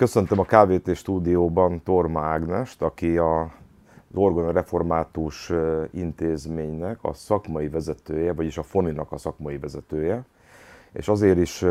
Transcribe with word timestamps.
Köszöntöm 0.00 0.38
a 0.38 0.44
KVT 0.44 0.94
stúdióban 0.96 1.82
Torma 1.82 2.20
Ágnest, 2.20 2.82
aki 2.82 3.18
a 3.18 3.42
az 3.42 4.16
Orgona 4.16 4.50
Református 4.50 5.52
Intézménynek 5.90 6.98
a 7.02 7.12
szakmai 7.12 7.68
vezetője, 7.68 8.32
vagyis 8.32 8.58
a 8.58 8.62
Foninak 8.62 9.12
a 9.12 9.18
szakmai 9.18 9.58
vezetője. 9.58 10.24
És 10.92 11.08
azért 11.08 11.38
is 11.38 11.62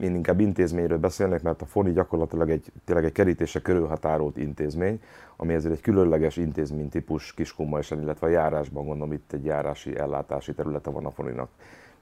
én 0.00 0.14
inkább 0.14 0.40
intézményről 0.40 0.98
beszélnek, 0.98 1.42
mert 1.42 1.62
a 1.62 1.66
FONI 1.66 1.92
gyakorlatilag 1.92 2.50
egy, 2.50 2.72
tényleg 2.84 3.04
egy 3.04 3.12
kerítése 3.12 3.60
körülhatárolt 3.60 4.36
intézmény, 4.36 5.00
ami 5.36 5.54
ezért 5.54 5.74
egy 5.74 5.80
különleges 5.80 6.36
intézménytípus 6.36 7.34
Kiskunmajsen, 7.34 8.00
illetve 8.00 8.26
a 8.26 8.30
járásban 8.30 8.86
gondolom 8.86 9.12
itt 9.12 9.32
egy 9.32 9.44
járási 9.44 9.98
ellátási 9.98 10.54
területe 10.54 10.90
van 10.90 11.06
a 11.06 11.10
FONInak. 11.10 11.48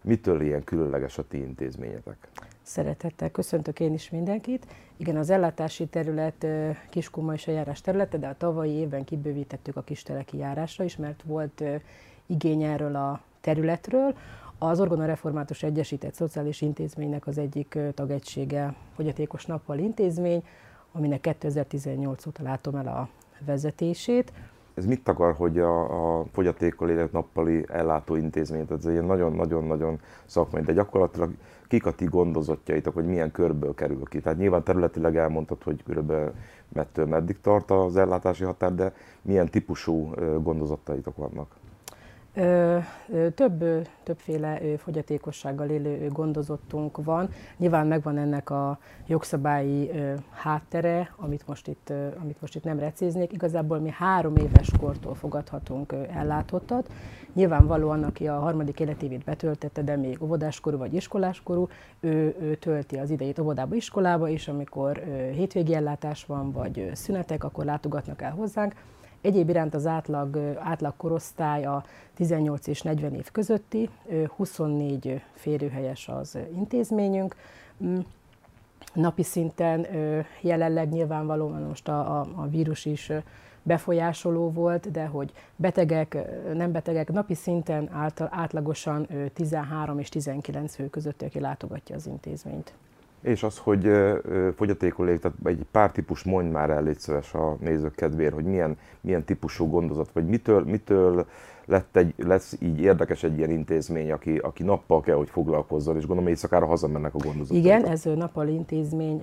Mitől 0.04 0.40
ilyen 0.40 0.64
különleges 0.64 1.18
a 1.18 1.26
ti 1.26 1.38
intézményetek? 1.38 2.28
Szeretettel 2.62 3.30
köszöntök 3.30 3.80
én 3.80 3.94
is 3.94 4.10
mindenkit. 4.10 4.66
Igen, 4.96 5.16
az 5.16 5.30
ellátási 5.30 5.86
terület 5.86 6.46
Kiskuma 6.90 7.32
és 7.32 7.46
a 7.48 7.52
járás 7.52 7.80
területe, 7.80 8.18
de 8.18 8.26
a 8.26 8.36
tavalyi 8.36 8.72
évben 8.72 9.04
kibővítettük 9.04 9.76
a 9.76 9.82
kisteleki 9.82 10.36
járásra 10.36 10.84
is, 10.84 10.96
mert 10.96 11.22
volt 11.22 11.64
igény 12.26 12.62
erről 12.62 12.96
a 12.96 13.20
területről. 13.40 14.16
Az 14.58 14.80
Orgona 14.80 15.06
Református 15.06 15.62
Egyesített 15.62 16.14
Szociális 16.14 16.60
Intézménynek 16.60 17.26
az 17.26 17.38
egyik 17.38 17.78
tagegysége 17.94 18.74
Fogyatékos 18.94 19.46
Nappal 19.46 19.78
Intézmény, 19.78 20.44
aminek 20.92 21.20
2018 21.20 22.26
óta 22.26 22.42
látom 22.42 22.74
el 22.74 22.86
a 22.86 23.08
vezetését. 23.44 24.32
Ez 24.74 24.86
mit 24.86 25.08
akar, 25.08 25.34
hogy 25.34 25.58
a, 25.58 26.18
a 26.18 26.24
fogyatékkal 26.32 26.90
élet 26.90 27.12
nappali 27.12 27.64
ellátó 27.68 28.16
intézmény, 28.16 28.66
tehát 28.66 28.84
ez 28.84 28.94
egy 28.94 29.02
nagyon-nagyon-nagyon 29.02 30.00
szakmai, 30.24 30.62
de 30.62 30.72
gyakorlatilag 30.72 31.30
kik 31.68 31.86
a 31.86 31.92
ti 31.92 32.04
gondozottjaitok, 32.04 32.94
hogy 32.94 33.06
milyen 33.06 33.30
körből 33.30 33.74
kerül 33.74 34.04
ki? 34.04 34.20
Tehát 34.20 34.38
nyilván 34.38 34.62
területileg 34.62 35.16
elmondtad, 35.16 35.62
hogy 35.62 35.82
körülbelül 35.82 36.32
mettől 36.72 37.06
meddig 37.06 37.40
tart 37.40 37.70
az 37.70 37.96
ellátási 37.96 38.44
határ, 38.44 38.74
de 38.74 38.92
milyen 39.22 39.48
típusú 39.48 40.10
gondozottaitok 40.42 41.16
vannak? 41.16 41.56
Több, 43.34 43.64
többféle 44.02 44.60
fogyatékossággal 44.78 45.68
élő 45.68 46.08
gondozottunk 46.08 47.04
van. 47.04 47.28
Nyilván 47.56 47.86
megvan 47.86 48.18
ennek 48.18 48.50
a 48.50 48.78
jogszabályi 49.06 49.90
háttere, 50.30 51.14
amit 51.16 51.46
most 51.46 51.68
itt, 51.68 51.92
amit 52.20 52.40
most 52.40 52.54
itt 52.54 52.64
nem 52.64 52.78
recéznék. 52.78 53.32
Igazából 53.32 53.78
mi 53.78 53.90
három 53.90 54.36
éves 54.36 54.70
kortól 54.80 55.14
fogadhatunk 55.14 55.94
ellátottat. 56.12 56.90
Nyilvánvalóan, 57.32 58.02
aki 58.02 58.28
a 58.28 58.38
harmadik 58.38 58.80
életévét 58.80 59.24
betöltette, 59.24 59.82
de 59.82 59.96
még 59.96 60.22
óvodáskorú 60.22 60.78
vagy 60.78 60.94
iskoláskorú, 60.94 61.68
ő, 62.00 62.36
ő 62.40 62.54
tölti 62.54 62.96
az 62.96 63.10
idejét 63.10 63.38
óvodába, 63.38 63.74
iskolába, 63.74 64.28
és 64.28 64.48
amikor 64.48 65.02
hétvégi 65.32 65.74
ellátás 65.74 66.24
van, 66.24 66.52
vagy 66.52 66.90
szünetek, 66.92 67.44
akkor 67.44 67.64
látogatnak 67.64 68.22
el 68.22 68.32
hozzánk 68.32 68.74
Egyéb 69.24 69.48
iránt 69.48 69.74
az 69.74 69.86
átlag, 69.86 70.38
átlag 70.58 70.92
korosztály 70.96 71.64
a 71.64 71.84
18 72.14 72.66
és 72.66 72.82
40 72.82 73.14
év 73.14 73.30
közötti, 73.32 73.90
24 74.36 75.22
férőhelyes 75.32 76.08
az 76.08 76.38
intézményünk. 76.54 77.36
Mm, 77.84 77.98
napi 78.94 79.22
szinten 79.22 79.86
jelenleg 80.40 80.88
nyilvánvalóan 80.88 81.62
most 81.62 81.88
a, 81.88 82.20
a, 82.20 82.26
a 82.34 82.48
vírus 82.48 82.84
is 82.84 83.12
befolyásoló 83.62 84.50
volt, 84.50 84.90
de 84.90 85.06
hogy 85.06 85.32
betegek, 85.56 86.16
nem 86.54 86.72
betegek, 86.72 87.12
napi 87.12 87.34
szinten 87.34 87.90
átlagosan 88.30 89.08
13 89.34 89.98
és 89.98 90.08
19 90.08 90.74
fő 90.74 90.88
között, 90.88 91.22
aki 91.22 91.40
látogatja 91.40 91.96
az 91.96 92.06
intézményt 92.06 92.74
és 93.24 93.42
az, 93.42 93.58
hogy 93.58 93.90
fogyatékol 94.56 95.08
él, 95.08 95.18
tehát 95.18 95.36
egy 95.44 95.66
pár 95.70 95.90
típus 95.92 96.22
mondj 96.22 96.50
már 96.50 96.70
el, 96.70 96.82
légy 96.82 96.98
szíves 96.98 97.34
a 97.34 97.56
nézők 97.60 97.94
kedvéért, 97.94 98.34
hogy 98.34 98.44
milyen, 98.44 98.78
milyen 99.00 99.24
típusú 99.24 99.68
gondozat, 99.68 100.10
vagy 100.12 100.26
mitől, 100.26 100.64
mitől 100.64 101.26
lett 101.66 101.96
egy, 101.96 102.14
lesz 102.16 102.56
így 102.60 102.80
érdekes 102.80 103.22
egy 103.22 103.38
ilyen 103.38 103.50
intézmény, 103.50 104.12
aki, 104.12 104.36
aki 104.36 104.62
nappal 104.62 105.00
kell, 105.00 105.16
hogy 105.16 105.28
foglalkozzon, 105.28 105.96
és 105.96 106.06
gondolom 106.06 106.30
éjszakára 106.30 106.66
hazamennek 106.66 107.14
a 107.14 107.18
gondozatok. 107.18 107.56
Igen, 107.56 107.84
ez 107.84 108.04
nappal 108.04 108.48
intézmény, 108.48 109.22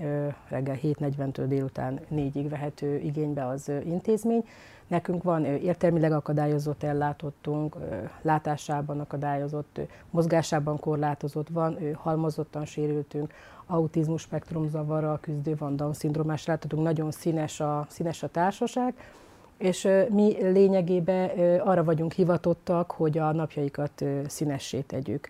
reggel 0.50 0.78
7.40-től 0.84 1.46
délután 1.48 2.00
4-ig 2.16 2.46
vehető 2.50 2.98
igénybe 2.98 3.48
az 3.48 3.72
intézmény. 3.86 4.46
Nekünk 4.88 5.24
van 5.24 5.46
értelmileg 5.46 6.12
akadályozott 6.12 6.84
ellátottunk, 6.84 7.76
látásában 8.22 9.00
akadályozott, 9.00 9.80
mozgásában 10.10 10.80
korlátozott 10.80 11.50
van, 11.50 11.78
halmozottan 11.94 12.66
sérültünk, 12.66 13.34
autizmus 13.72 14.22
spektrum 14.22 14.70
zavarral 14.70 15.20
küzdő 15.20 15.56
van, 15.58 15.76
Down-szindrómás 15.76 16.46
látatunk, 16.46 16.84
nagyon 16.84 17.12
színes 17.12 17.60
a, 17.60 17.86
színes 17.90 18.24
a 18.24 18.28
társaság, 18.28 18.94
és 19.58 19.88
mi 20.10 20.36
lényegében 20.42 21.30
arra 21.60 21.84
vagyunk 21.84 22.12
hivatottak, 22.12 22.92
hogy 22.92 23.18
a 23.18 23.32
napjaikat 23.32 24.04
színessé 24.28 24.80
tegyük. 24.80 25.28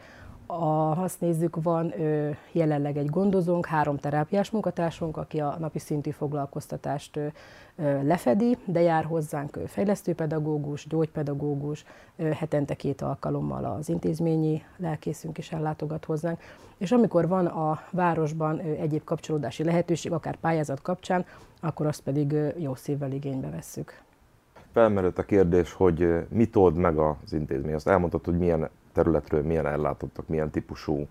A, 0.53 0.93
ha 0.93 1.01
azt 1.01 1.21
nézzük, 1.21 1.63
van 1.63 2.01
ö, 2.01 2.29
jelenleg 2.51 2.97
egy 2.97 3.09
gondozónk, 3.09 3.65
három 3.65 3.97
terápiás 3.97 4.49
munkatársunk, 4.49 5.17
aki 5.17 5.39
a 5.39 5.55
napi 5.59 5.79
szintű 5.79 6.09
foglalkoztatást 6.09 7.17
ö, 7.17 7.27
ö, 7.75 8.03
lefedi, 8.03 8.57
de 8.65 8.81
jár 8.81 9.03
hozzánk 9.03 9.59
fejlesztőpedagógus, 9.65 10.87
gyógypedagógus, 10.87 11.85
ö, 12.15 12.23
hetente 12.29 12.73
két 12.75 13.01
alkalommal 13.01 13.65
az 13.65 13.89
intézményi 13.89 14.63
lelkészünk 14.77 15.37
is 15.37 15.51
ellátogat 15.51 16.05
hozzánk. 16.05 16.39
És 16.77 16.91
amikor 16.91 17.27
van 17.27 17.45
a 17.45 17.79
városban 17.91 18.59
ö, 18.59 18.71
egyéb 18.71 19.03
kapcsolódási 19.03 19.63
lehetőség, 19.63 20.11
akár 20.11 20.35
pályázat 20.35 20.81
kapcsán, 20.81 21.25
akkor 21.61 21.85
azt 21.85 22.01
pedig 22.01 22.31
ö, 22.31 22.47
jó 22.57 22.75
szívvel 22.75 23.11
igénybe 23.11 23.49
vesszük. 23.49 24.01
Felmerült 24.71 25.17
a 25.17 25.23
kérdés, 25.23 25.73
hogy 25.73 26.27
mit 26.29 26.55
old 26.55 26.75
meg 26.75 26.97
az 26.97 27.33
intézmény. 27.33 27.73
Azt 27.73 27.87
elmondtad, 27.87 28.25
hogy 28.25 28.37
milyen 28.37 28.69
területről 28.91 29.43
milyen 29.43 29.65
ellátottak, 29.65 30.27
milyen 30.27 30.49
típusú 30.49 31.07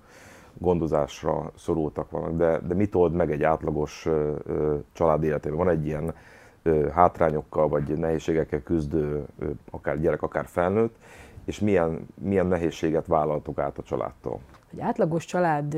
gondozásra 0.59 1.51
szorultak 1.57 2.11
vannak, 2.11 2.37
de, 2.37 2.59
de 2.59 2.75
mit 2.75 2.95
old 2.95 3.13
meg 3.13 3.31
egy 3.31 3.43
átlagos 3.43 4.07
ö, 4.07 4.35
ö, 4.47 4.77
család 4.93 5.23
életében? 5.23 5.59
Van 5.59 5.69
egy 5.69 5.87
ilyen 5.87 6.15
ö, 6.63 6.89
hátrányokkal 6.89 7.69
vagy 7.69 7.99
nehézségekkel 7.99 8.63
küzdő, 8.63 9.25
ö, 9.39 9.51
akár 9.71 10.01
gyerek, 10.01 10.23
akár 10.23 10.47
felnőtt, 10.47 10.97
és 11.45 11.59
milyen, 11.59 12.07
milyen 12.15 12.47
nehézséget 12.47 13.07
vállaltok 13.07 13.59
át 13.59 13.79
a 13.79 13.83
családtól? 13.83 14.39
Egy 14.73 14.81
átlagos 14.81 15.25
család 15.25 15.77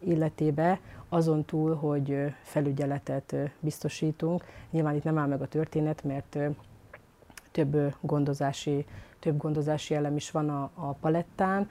életébe 0.00 0.80
azon 1.08 1.44
túl, 1.44 1.74
hogy 1.74 2.34
felügyeletet 2.42 3.36
biztosítunk, 3.60 4.44
nyilván 4.70 4.94
itt 4.94 5.04
nem 5.04 5.18
áll 5.18 5.28
meg 5.28 5.42
a 5.42 5.46
történet, 5.46 6.04
mert 6.04 6.38
több 7.56 7.94
gondozási 8.00 8.84
több 9.18 9.36
gondozási 9.36 9.94
elem 9.94 10.16
is 10.16 10.30
van 10.30 10.48
a, 10.48 10.70
a 10.74 10.92
palettán. 10.92 11.68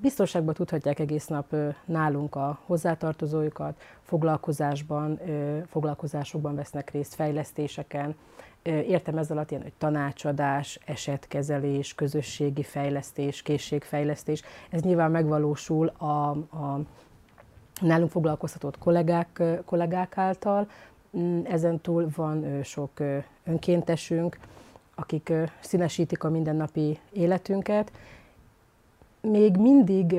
Biztonságban 0.00 0.54
tudhatják 0.54 0.98
egész 0.98 1.26
nap 1.26 1.54
nálunk 1.84 2.34
a 2.34 2.58
hozzátartozóikat, 2.66 3.82
foglalkozásban, 4.02 5.20
foglalkozásokban 5.66 6.54
vesznek 6.54 6.90
részt, 6.90 7.14
fejlesztéseken. 7.14 8.14
Értem 8.62 9.18
ezzel 9.18 9.36
alatt 9.36 9.50
ilyen, 9.50 9.62
hogy 9.62 9.72
tanácsadás, 9.78 10.78
esetkezelés, 10.86 11.94
közösségi 11.94 12.62
fejlesztés, 12.62 13.42
készségfejlesztés. 13.42 14.42
Ez 14.70 14.80
nyilván 14.82 15.10
megvalósul 15.10 15.86
a, 15.86 16.30
a 16.30 16.80
nálunk 17.80 18.10
foglalkoztatott 18.10 18.78
kollégák, 18.78 19.42
kollégák 19.64 20.18
által. 20.18 20.68
Mm, 21.18 21.40
ezen 21.44 21.80
túl 21.80 22.08
van 22.14 22.62
sok 22.62 22.90
önkéntesünk, 23.44 24.38
akik 24.94 25.32
színesítik 25.60 26.24
a 26.24 26.30
mindennapi 26.30 26.98
életünket. 27.12 27.92
Még 29.20 29.56
mindig 29.56 30.16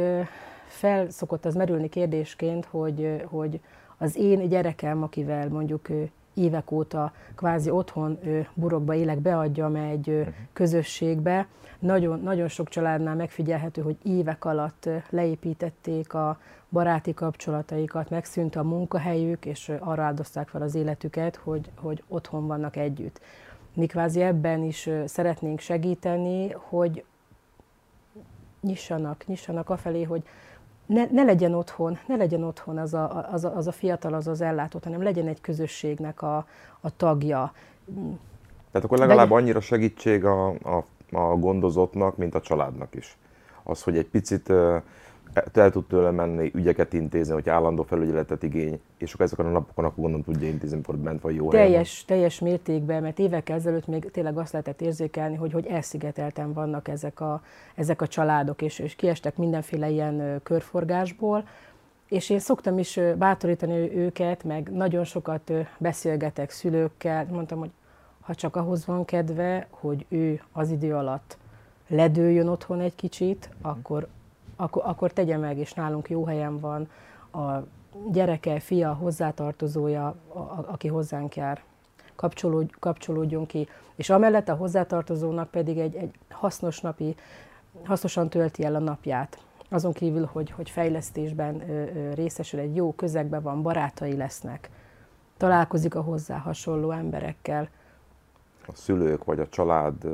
fel 0.67 1.09
szokott 1.09 1.45
az 1.45 1.55
merülni 1.55 1.89
kérdésként, 1.89 2.65
hogy, 2.65 3.23
hogy 3.25 3.59
az 3.97 4.15
én 4.15 4.49
gyerekem, 4.49 5.03
akivel 5.03 5.49
mondjuk 5.49 5.87
évek 6.33 6.71
óta 6.71 7.13
kvázi 7.35 7.69
otthon 7.69 8.19
burokba 8.53 8.93
élek, 8.93 9.19
beadjam 9.19 9.75
egy 9.75 10.07
mhm. 10.07 10.29
közösségbe. 10.53 11.47
Nagyon, 11.79 12.19
nagyon 12.19 12.47
sok 12.47 12.69
családnál 12.69 13.15
megfigyelhető, 13.15 13.81
hogy 13.81 13.97
évek 14.03 14.45
alatt 14.45 14.89
leépítették 15.09 16.13
a 16.13 16.39
baráti 16.69 17.13
kapcsolataikat, 17.13 18.09
megszűnt 18.09 18.55
a 18.55 18.63
munkahelyük, 18.63 19.45
és 19.45 19.71
arra 19.79 20.03
áldozták 20.03 20.47
fel 20.47 20.61
az 20.61 20.75
életüket, 20.75 21.35
hogy, 21.35 21.69
hogy 21.75 22.03
otthon 22.07 22.47
vannak 22.47 22.75
együtt 22.75 23.19
mi 23.73 23.85
kvázi 23.85 24.21
ebben 24.21 24.63
is 24.63 24.89
szeretnénk 25.05 25.59
segíteni, 25.59 26.51
hogy 26.51 27.03
nyissanak, 28.61 29.27
nyissanak 29.27 29.69
afelé, 29.69 30.03
hogy 30.03 30.23
ne, 30.91 31.07
ne 31.11 31.23
legyen 31.23 31.53
otthon, 31.53 31.97
ne 32.07 32.15
legyen 32.15 32.43
otthon 32.43 32.77
az 32.77 32.93
a, 32.93 33.27
az, 33.31 33.45
a, 33.45 33.55
az 33.55 33.67
a 33.67 33.71
fiatal, 33.71 34.13
az 34.13 34.27
az 34.27 34.41
ellátott, 34.41 34.83
hanem 34.83 35.03
legyen 35.03 35.27
egy 35.27 35.41
közösségnek 35.41 36.21
a, 36.21 36.45
a 36.81 36.95
tagja. 36.95 37.53
Tehát 38.71 38.87
akkor 38.87 38.97
legalább 38.97 39.31
annyira 39.31 39.61
segítség 39.61 40.25
a, 40.25 40.47
a, 40.49 40.85
a 41.11 41.35
gondozottnak, 41.35 42.17
mint 42.17 42.35
a 42.35 42.41
családnak 42.41 42.95
is. 42.95 43.17
Az, 43.63 43.83
hogy 43.83 43.97
egy 43.97 44.07
picit 44.07 44.53
el 45.53 45.71
tud 45.71 45.87
tőle 45.87 46.11
menni, 46.11 46.51
ügyeket 46.53 46.93
intézni, 46.93 47.33
hogy 47.33 47.49
állandó 47.49 47.83
felügyeletet 47.83 48.43
igény, 48.43 48.79
és 48.97 49.13
akkor 49.13 49.25
ezeken 49.25 49.45
a 49.45 49.49
napokon 49.49 49.85
akkor 49.85 49.97
gondolom 49.97 50.23
tudja 50.23 50.47
intézni, 50.47 50.75
amikor 50.75 50.97
bent 50.97 51.21
vagy 51.21 51.35
jó 51.35 51.49
teljes, 51.49 51.71
helyen. 51.71 52.03
Teljes 52.05 52.39
mértékben, 52.39 53.01
mert 53.01 53.19
évekkel 53.19 53.55
ezelőtt 53.55 53.87
még 53.87 54.11
tényleg 54.11 54.37
azt 54.37 54.51
lehetett 54.51 54.81
érzékelni, 54.81 55.35
hogy, 55.35 55.51
hogy 55.51 55.65
elszigetelten 55.65 56.53
vannak 56.53 56.87
ezek 56.87 57.19
a, 57.19 57.41
ezek 57.75 58.01
a 58.01 58.07
családok, 58.07 58.61
és, 58.61 58.79
és 58.79 58.95
kiestek 58.95 59.37
mindenféle 59.37 59.89
ilyen 59.89 60.39
körforgásból, 60.43 61.47
és 62.07 62.29
én 62.29 62.39
szoktam 62.39 62.77
is 62.77 62.99
bátorítani 63.17 63.97
őket, 63.97 64.43
meg 64.43 64.71
nagyon 64.71 65.03
sokat 65.03 65.51
beszélgetek 65.77 66.49
szülőkkel, 66.49 67.27
mondtam, 67.31 67.59
hogy 67.59 67.71
ha 68.21 68.35
csak 68.35 68.55
ahhoz 68.55 68.85
van 68.85 69.05
kedve, 69.05 69.67
hogy 69.69 70.05
ő 70.09 70.41
az 70.51 70.69
idő 70.69 70.95
alatt 70.95 71.37
ledőjön 71.87 72.47
otthon 72.47 72.79
egy 72.79 72.95
kicsit, 72.95 73.49
akkor, 73.61 74.07
akkor, 74.61 74.81
akkor 74.85 75.11
tegye 75.11 75.37
meg, 75.37 75.57
és 75.57 75.73
nálunk 75.73 76.09
jó 76.09 76.25
helyen 76.25 76.59
van 76.59 76.89
a 77.31 77.63
gyereke, 78.11 78.59
fia, 78.59 78.93
hozzátartozója, 78.93 80.15
a, 80.27 80.37
a, 80.37 80.65
aki 80.67 80.87
hozzánk 80.87 81.35
jár, 81.35 81.63
kapcsolódj, 82.15 82.73
kapcsolódjon 82.79 83.45
ki. 83.45 83.67
És 83.95 84.09
amellett 84.09 84.49
a 84.49 84.55
hozzátartozónak 84.55 85.49
pedig 85.49 85.77
egy, 85.77 85.95
egy 85.95 86.15
hasznos 86.29 86.81
napi, 86.81 87.15
hasznosan 87.83 88.29
tölti 88.29 88.63
el 88.63 88.75
a 88.75 88.79
napját. 88.79 89.43
Azon 89.69 89.93
kívül, 89.93 90.29
hogy, 90.31 90.51
hogy 90.51 90.69
fejlesztésben 90.69 91.69
ö, 91.69 91.73
ö, 91.73 92.13
részesül, 92.13 92.59
egy 92.59 92.75
jó 92.75 92.93
közegben 92.93 93.41
van, 93.41 93.61
barátai 93.61 94.15
lesznek, 94.15 94.69
találkozik 95.37 95.95
a 95.95 96.01
hozzá 96.01 96.37
hasonló 96.37 96.91
emberekkel. 96.91 97.69
A 98.67 98.75
szülők 98.75 99.23
vagy 99.23 99.39
a 99.39 99.47
család 99.47 100.05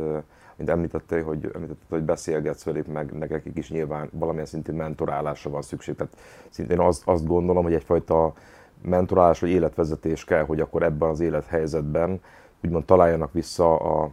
mint 0.57 0.69
említettél, 0.69 1.23
hogy, 1.23 1.51
említetted, 1.53 1.89
hogy 1.89 2.03
beszélgetsz 2.03 2.63
velük, 2.63 2.87
meg 2.87 3.11
nekik 3.11 3.57
is 3.57 3.69
nyilván 3.69 4.09
valamilyen 4.11 4.45
szintű 4.45 4.71
mentorálásra 4.71 5.49
van 5.49 5.61
szükség. 5.61 5.95
Tehát 5.95 6.17
szintén 6.49 6.79
azt, 6.79 7.01
azt 7.05 7.25
gondolom, 7.25 7.63
hogy 7.63 7.73
egyfajta 7.73 8.33
mentorálás 8.81 9.39
vagy 9.39 9.49
életvezetés 9.49 10.25
kell, 10.25 10.45
hogy 10.45 10.59
akkor 10.59 10.83
ebben 10.83 11.09
az 11.09 11.19
élethelyzetben 11.19 12.21
úgymond 12.63 12.85
találjanak 12.85 13.33
vissza 13.33 13.75
a, 13.75 14.11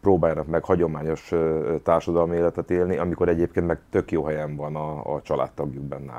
próbáljanak 0.00 0.46
meg 0.46 0.64
hagyományos 0.64 1.32
társadalmi 1.82 2.36
életet 2.36 2.70
élni, 2.70 2.96
amikor 2.96 3.28
egyébként 3.28 3.66
meg 3.66 3.78
tök 3.90 4.10
jó 4.10 4.24
helyen 4.24 4.56
van 4.56 4.76
a, 4.76 5.14
a 5.14 5.22
családtagjuk 5.22 5.84
benne 5.84 6.12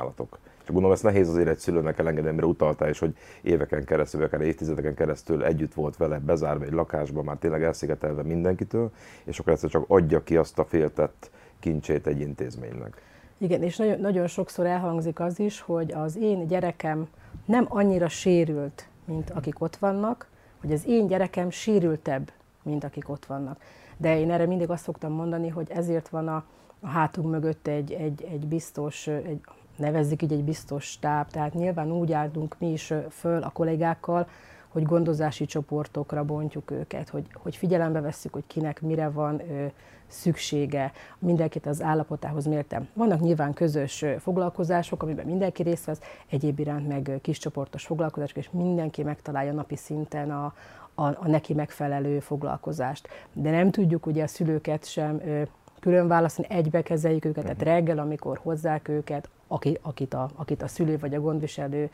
És 0.63 0.69
gondolom 0.69 0.91
ezt 0.91 1.03
nehéz 1.03 1.29
azért 1.29 1.47
egy 1.47 1.57
szülőnek 1.57 1.99
elengedni, 1.99 2.31
mert 2.31 2.47
utaltál 2.47 2.89
is, 2.89 2.99
hogy 2.99 3.15
éveken 3.41 3.83
keresztül, 3.83 4.23
akár 4.23 4.41
évtizedeken 4.41 4.93
keresztül 4.93 5.43
együtt 5.43 5.73
volt 5.73 5.97
vele, 5.97 6.19
bezárva 6.19 6.65
egy 6.65 6.71
lakásba, 6.71 7.23
már 7.23 7.37
tényleg 7.37 7.63
elszigetelve 7.63 8.23
mindenkitől, 8.23 8.91
és 9.23 9.39
akkor 9.39 9.53
ezt 9.53 9.67
csak 9.67 9.85
adja 9.87 10.23
ki 10.23 10.37
azt 10.37 10.59
a 10.59 10.65
féltett 10.65 11.31
kincsét 11.59 12.07
egy 12.07 12.19
intézménynek. 12.19 13.01
Igen, 13.37 13.63
és 13.63 13.77
nagyon, 13.77 13.99
nagyon 13.99 14.27
sokszor 14.27 14.65
elhangzik 14.65 15.19
az 15.19 15.39
is, 15.39 15.61
hogy 15.61 15.91
az 15.91 16.17
én 16.17 16.47
gyerekem 16.47 17.07
nem 17.45 17.65
annyira 17.69 18.07
sérült, 18.07 18.87
mint 19.05 19.29
akik 19.29 19.61
ott 19.61 19.75
vannak, 19.75 20.27
hogy 20.61 20.71
az 20.71 20.83
én 20.87 21.07
gyerekem 21.07 21.49
sérültebb, 21.49 22.31
mint 22.63 22.83
akik 22.83 23.09
ott 23.09 23.25
vannak. 23.25 23.61
De 23.97 24.19
én 24.19 24.31
erre 24.31 24.45
mindig 24.45 24.69
azt 24.69 24.83
szoktam 24.83 25.11
mondani, 25.11 25.49
hogy 25.49 25.71
ezért 25.71 26.09
van 26.09 26.27
a, 26.27 26.45
a 26.79 26.87
hátunk 26.87 27.29
mögött 27.29 27.67
egy, 27.67 27.91
egy, 27.91 28.27
egy 28.31 28.47
biztos, 28.47 29.07
egy 29.07 29.41
nevezzük 29.83 30.21
így 30.21 30.31
egy 30.31 30.43
biztos 30.43 30.83
stáb, 30.83 31.27
tehát 31.27 31.53
nyilván 31.53 31.91
úgy 31.91 32.11
állunk 32.11 32.55
mi 32.59 32.71
is 32.71 32.93
föl 33.09 33.43
a 33.43 33.49
kollégákkal, 33.49 34.27
hogy 34.67 34.83
gondozási 34.83 35.45
csoportokra 35.45 36.23
bontjuk 36.23 36.71
őket, 36.71 37.09
hogy, 37.09 37.25
hogy 37.33 37.55
figyelembe 37.55 38.01
vesszük, 38.01 38.33
hogy 38.33 38.43
kinek 38.47 38.81
mire 38.81 39.09
van 39.09 39.41
ö, 39.49 39.65
szüksége, 40.07 40.91
mindenkit 41.19 41.65
az 41.65 41.81
állapotához 41.81 42.45
mértem. 42.45 42.87
Vannak 42.93 43.19
nyilván 43.19 43.53
közös 43.53 44.05
foglalkozások, 44.19 45.03
amiben 45.03 45.25
mindenki 45.25 45.63
részt 45.63 45.85
vesz, 45.85 45.99
egyéb 46.29 46.59
iránt 46.59 46.87
meg 46.87 47.19
kis 47.21 47.37
csoportos 47.37 47.85
foglalkozások, 47.85 48.37
és 48.37 48.49
mindenki 48.51 49.03
megtalálja 49.03 49.53
napi 49.53 49.75
szinten 49.75 50.31
a, 50.31 50.53
a, 50.93 51.03
a 51.03 51.27
neki 51.27 51.53
megfelelő 51.53 52.19
foglalkozást. 52.19 53.07
De 53.33 53.51
nem 53.51 53.71
tudjuk 53.71 54.05
ugye 54.05 54.23
a 54.23 54.27
szülőket 54.27 54.85
sem 54.85 55.21
ö, 55.25 55.41
külön 55.83 56.07
választani, 56.07 56.47
egybe 56.49 56.81
kezeljük 56.81 57.25
őket, 57.25 57.43
tehát 57.43 57.59
mhm. 57.59 57.67
reggel, 57.67 57.99
amikor 57.99 58.39
hozzák 58.41 58.87
őket, 58.87 59.29
aki, 59.47 59.77
akit, 59.81 60.13
a, 60.13 60.29
akit 60.35 60.61
a 60.61 60.67
szülő 60.67 60.97
vagy 60.97 61.13
a 61.13 61.21
gondviselő 61.21 61.89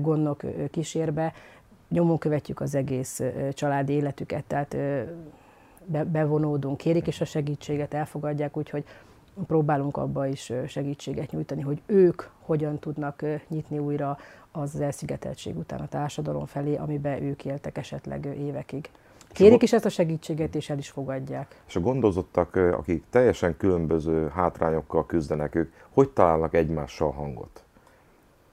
gondnok 0.00 0.42
kísérbe, 0.70 1.32
nyomon 1.88 2.18
követjük 2.18 2.60
az 2.60 2.74
egész 2.74 3.22
családi 3.52 3.92
életüket, 3.92 4.44
tehát 4.44 4.76
be, 5.84 6.04
bevonódunk, 6.04 6.76
kérik 6.76 7.06
is 7.06 7.20
a 7.20 7.24
segítséget, 7.24 7.94
elfogadják, 7.94 8.56
úgyhogy 8.56 8.84
próbálunk 9.46 9.96
abba 9.96 10.26
is 10.26 10.52
segítséget 10.66 11.30
nyújtani, 11.30 11.62
hogy 11.62 11.82
ők 11.86 12.22
hogyan 12.40 12.78
tudnak 12.78 13.24
nyitni 13.48 13.78
újra 13.78 14.18
az 14.52 14.80
elszigeteltség 14.80 15.56
után 15.56 15.80
a 15.80 15.88
társadalom 15.88 16.46
felé, 16.46 16.74
amiben 16.74 17.22
ők 17.22 17.44
éltek 17.44 17.78
esetleg 17.78 18.24
évekig. 18.24 18.90
Kérik 19.34 19.62
is 19.62 19.72
ezt 19.72 19.84
a 19.84 19.88
segítséget, 19.88 20.54
és 20.54 20.70
el 20.70 20.78
is 20.78 20.90
fogadják. 20.90 21.62
És 21.66 21.76
a 21.76 21.80
gondozottak, 21.80 22.56
akik 22.56 23.04
teljesen 23.10 23.56
különböző 23.56 24.28
hátrányokkal 24.34 25.06
küzdenek, 25.06 25.54
ők 25.54 25.72
hogy 25.90 26.10
találnak 26.10 26.54
egymással 26.54 27.10
hangot? 27.10 27.64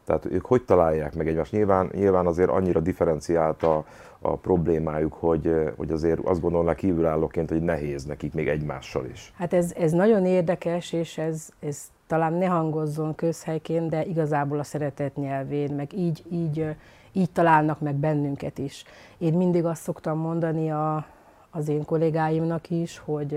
Tehát 0.05 0.25
ők 0.25 0.45
hogy 0.45 0.63
találják 0.63 1.15
meg 1.15 1.27
egymást? 1.27 1.51
Nyilván, 1.51 1.89
nyilván 1.93 2.25
azért 2.25 2.49
annyira 2.49 2.79
differenciált 2.79 3.63
a, 3.63 3.85
a 4.19 4.35
problémájuk, 4.35 5.13
hogy, 5.13 5.53
hogy 5.75 5.91
azért 5.91 6.19
azt 6.19 6.41
gondolnak 6.41 6.75
kívülállóként, 6.75 7.49
hogy 7.49 7.61
nehéz 7.61 8.05
nekik 8.05 8.33
még 8.33 8.47
egymással 8.47 9.05
is. 9.05 9.33
Hát 9.37 9.53
ez, 9.53 9.73
ez 9.75 9.91
nagyon 9.91 10.25
érdekes, 10.25 10.93
és 10.93 11.17
ez, 11.17 11.49
ez 11.59 11.91
talán 12.07 12.33
ne 12.33 12.45
hangozzon 12.45 13.15
közhelyként, 13.15 13.89
de 13.89 14.05
igazából 14.05 14.59
a 14.59 14.63
szeretet 14.63 15.15
nyelvén, 15.15 15.73
meg 15.73 15.93
így, 15.93 16.23
így 16.31 16.75
így 17.11 17.31
találnak 17.31 17.79
meg 17.79 17.95
bennünket 17.95 18.57
is. 18.57 18.83
Én 19.17 19.33
mindig 19.33 19.65
azt 19.65 19.81
szoktam 19.81 20.17
mondani 20.17 20.71
a, 20.71 21.05
az 21.49 21.67
én 21.67 21.85
kollégáimnak 21.85 22.69
is, 22.69 22.97
hogy 22.97 23.27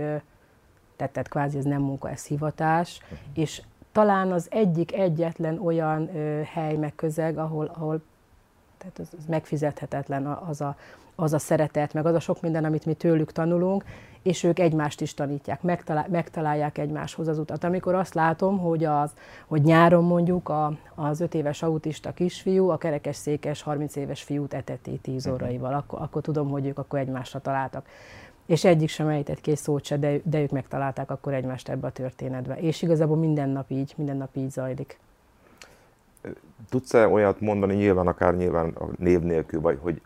tehát, 0.96 1.12
tehát 1.12 1.28
kvázi 1.28 1.58
ez 1.58 1.64
nem 1.64 1.82
munka, 1.82 2.10
ez 2.10 2.26
hivatás, 2.26 3.00
uh-huh. 3.02 3.18
és 3.34 3.62
talán 3.92 4.32
az 4.32 4.46
egyik 4.50 4.92
egyetlen 4.92 5.58
olyan 5.58 6.16
ö, 6.16 6.40
hely 6.42 6.76
meg 6.76 6.94
közeg, 6.94 7.38
ahol, 7.38 7.70
ahol 7.74 8.02
tehát 8.78 8.98
az, 8.98 9.08
az 9.18 9.24
megfizethetetlen 9.28 10.26
az 10.26 10.60
a, 10.60 10.76
az 11.14 11.32
a 11.32 11.38
szeretet, 11.38 11.92
meg 11.92 12.06
az 12.06 12.14
a 12.14 12.20
sok 12.20 12.40
minden, 12.40 12.64
amit 12.64 12.86
mi 12.86 12.94
tőlük 12.94 13.32
tanulunk, 13.32 13.84
és 14.24 14.42
ők 14.42 14.58
egymást 14.58 15.00
is 15.00 15.14
tanítják, 15.14 15.62
megtalál, 15.62 16.06
megtalálják 16.10 16.78
egymáshoz 16.78 17.28
az 17.28 17.38
utat. 17.38 17.64
Amikor 17.64 17.94
azt 17.94 18.14
látom, 18.14 18.58
hogy, 18.58 18.84
az, 18.84 19.12
hogy 19.46 19.62
nyáron 19.62 20.04
mondjuk 20.04 20.48
a, 20.48 20.72
az 20.94 21.20
öt 21.20 21.34
éves 21.34 21.62
autista 21.62 22.12
kisfiú 22.12 22.68
a 22.68 22.76
kerekes 22.76 23.16
székes 23.16 23.62
30 23.62 23.96
éves 23.96 24.22
fiút 24.22 24.54
eteti 24.54 24.98
10 25.02 25.24
mhm. 25.24 25.34
óraival, 25.34 25.74
akkor, 25.74 26.00
akkor 26.02 26.22
tudom, 26.22 26.50
hogy 26.50 26.66
ők 26.66 26.78
akkor 26.78 26.98
egymásra 26.98 27.38
találtak. 27.38 27.86
És 28.46 28.64
egyik 28.64 28.88
sem 28.88 29.08
ejtett 29.08 29.40
kész 29.40 29.60
szót 29.60 29.84
se, 29.84 29.96
de, 29.96 30.20
de 30.24 30.40
ők 30.40 30.50
megtalálták 30.50 31.10
akkor 31.10 31.34
egymást 31.34 31.68
ebbe 31.68 31.86
a 31.86 31.90
történetbe. 31.90 32.56
És 32.56 32.82
igazából 32.82 33.16
minden 33.16 33.48
nap 33.48 33.70
így, 33.70 33.92
minden 33.96 34.16
nap 34.16 34.36
így 34.36 34.50
zajlik. 34.50 34.98
Tudsz-e 36.68 37.08
olyat 37.08 37.40
mondani, 37.40 37.74
nyilván 37.74 38.06
akár 38.06 38.36
nyilván 38.36 38.68
a 38.68 38.88
név 38.98 39.20
nélkül, 39.20 39.60
vagy, 39.60 39.78
hogy, 39.80 40.00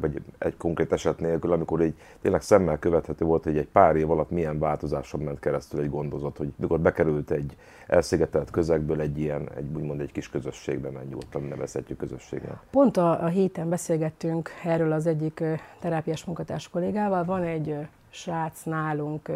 vagy 0.00 0.22
egy 0.38 0.56
konkrét 0.56 0.92
eset 0.92 1.20
nélkül, 1.20 1.52
amikor 1.52 1.80
egy 1.80 1.94
tényleg 2.22 2.42
szemmel 2.42 2.78
követhető 2.78 3.24
volt, 3.24 3.44
hogy 3.44 3.56
egy 3.56 3.68
pár 3.68 3.96
év 3.96 4.10
alatt 4.10 4.30
milyen 4.30 4.58
változáson 4.58 5.20
ment 5.20 5.40
keresztül 5.40 5.80
egy 5.80 5.90
gondozat, 5.90 6.36
hogy 6.36 6.52
mikor 6.56 6.80
bekerült 6.80 7.30
egy 7.30 7.56
elszigetelt 7.86 8.50
közegből 8.50 9.00
egy 9.00 9.18
ilyen, 9.18 9.48
egy 9.56 9.66
úgymond 9.74 10.00
egy 10.00 10.12
kis 10.12 10.30
közösségbe, 10.30 10.90
mert 10.90 11.08
nyugodtan 11.08 11.42
nevezhetjük 11.42 11.98
közösségnek. 11.98 12.56
Pont 12.70 12.96
a, 12.96 13.24
a 13.24 13.26
héten 13.26 13.68
beszélgettünk 13.68 14.50
erről 14.64 14.92
az 14.92 15.06
egyik 15.06 15.42
terápiás 15.80 16.24
munkatárs 16.24 16.68
kollégával. 16.68 17.24
Van 17.24 17.42
egy 17.42 17.76
srác 18.10 18.62
nálunk 18.64 19.30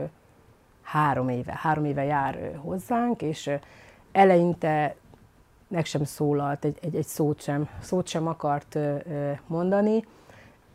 három 0.82 1.28
éve, 1.28 1.58
három 1.62 1.84
éve 1.84 2.04
jár 2.04 2.58
hozzánk, 2.62 3.22
és 3.22 3.50
eleinte 4.12 4.94
meg 5.68 5.84
sem 5.84 6.04
szólalt, 6.04 6.64
egy, 6.64 6.78
egy, 6.82 6.94
egy 6.94 7.06
szót, 7.06 7.42
sem, 7.42 7.68
szót 7.80 8.06
sem 8.06 8.26
akart 8.26 8.78
mondani. 9.46 10.04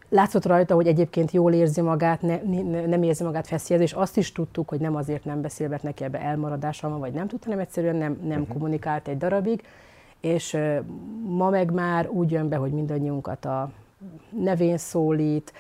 Látszott 0.10 0.46
rajta, 0.46 0.76
hogy 0.76 0.88
egyébként 0.88 1.32
jól 1.32 1.54
érzi 1.54 1.82
magát, 1.82 2.22
ne, 2.22 2.42
ne, 2.44 2.86
nem 2.86 3.04
érzi 3.04 3.24
magát 3.24 3.48
feszélyezve, 3.48 3.88
és 3.88 3.94
azt 4.04 4.18
is 4.18 4.32
tudtuk, 4.32 4.70
hogy 4.70 4.80
nem 4.80 4.96
azért 4.96 5.26
nem 5.26 5.42
beszél, 5.42 5.68
mert 5.68 5.84
neki 5.84 6.04
ebbe 6.04 6.20
elmaradása 6.20 6.90
van, 6.90 7.00
vagy 7.00 7.14
nem 7.14 7.28
tudta, 7.28 7.46
hanem 7.46 7.60
egyszerűen 7.60 7.96
nem, 7.96 8.20
nem 8.24 8.40
uh-huh. 8.40 8.48
kommunikált 8.48 9.08
egy 9.08 9.18
darabig, 9.18 9.64
és 10.20 10.58
ma 11.28 11.50
meg 11.50 11.72
már 11.72 12.08
úgy 12.10 12.32
jön 12.32 12.50
be, 12.50 12.56
hogy 12.56 12.72
mindannyiunkat 12.72 13.46
a 13.46 13.72
nevén 14.30 14.78
szólít, 14.78 15.54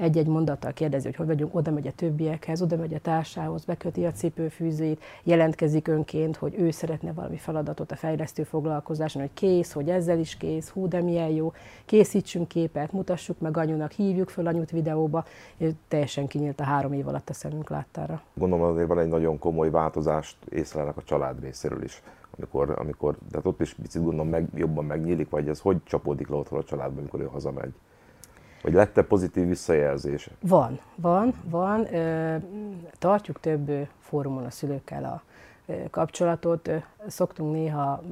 egy-egy 0.00 0.26
mondattal 0.26 0.72
kérdezi, 0.72 1.06
hogy 1.06 1.16
hogy 1.16 1.26
vagyunk, 1.26 1.54
oda 1.54 1.70
megy 1.70 1.86
a 1.86 1.92
többiekhez, 1.92 2.62
oda 2.62 2.76
megy 2.76 2.94
a 2.94 2.98
társához, 2.98 3.64
beköti 3.64 4.04
a 4.04 4.12
cipőfűzőit, 4.12 5.02
jelentkezik 5.22 5.88
önként, 5.88 6.36
hogy 6.36 6.54
ő 6.58 6.70
szeretne 6.70 7.12
valami 7.12 7.36
feladatot 7.36 7.92
a 7.92 7.96
fejlesztő 7.96 8.42
foglalkozáson, 8.42 9.22
hogy 9.22 9.30
kész, 9.34 9.72
hogy 9.72 9.90
ezzel 9.90 10.18
is 10.18 10.36
kész, 10.36 10.68
hú, 10.68 10.88
de 10.88 11.00
milyen 11.00 11.28
jó, 11.28 11.52
készítsünk 11.84 12.48
képet, 12.48 12.92
mutassuk 12.92 13.40
meg 13.40 13.56
anyunak, 13.56 13.90
hívjuk 13.90 14.28
föl 14.28 14.46
anyut 14.46 14.70
videóba, 14.70 15.24
és 15.56 15.70
teljesen 15.88 16.26
kinyílt 16.26 16.60
a 16.60 16.64
három 16.64 16.92
év 16.92 17.08
alatt 17.08 17.28
a 17.28 17.32
szemünk 17.32 17.70
láttára. 17.70 18.22
Gondolom 18.34 18.64
azért 18.64 18.88
van 18.88 18.98
egy 18.98 19.08
nagyon 19.08 19.38
komoly 19.38 19.70
változást 19.70 20.36
észlelnek 20.50 20.96
a 20.96 21.02
család 21.02 21.40
részéről 21.40 21.82
is 21.82 22.02
amikor, 22.38 22.74
amikor 22.78 23.16
de 23.30 23.38
ott 23.42 23.60
is 23.60 23.74
picit 23.74 24.02
gondolom 24.02 24.28
meg, 24.28 24.48
jobban 24.54 24.84
megnyílik, 24.84 25.30
vagy 25.30 25.48
ez 25.48 25.60
hogy 25.60 25.82
csapódik 25.84 26.28
le 26.28 26.36
otthon 26.36 26.58
a 26.58 26.64
családban, 26.64 26.98
amikor 26.98 27.20
ő 27.20 27.24
hazamegy? 27.24 27.72
Vagy 28.62 28.72
lett-e 28.72 29.02
pozitív 29.02 29.48
visszajelzése? 29.48 30.30
Van, 30.40 30.80
van, 30.94 31.34
van. 31.44 31.86
Tartjuk 32.98 33.40
több 33.40 33.88
fórumon 34.00 34.44
a 34.44 34.50
szülőkkel 34.50 35.04
a 35.04 35.22
kapcsolatot. 35.90 36.70
Szoktunk 37.06 37.52
néha 37.52 38.02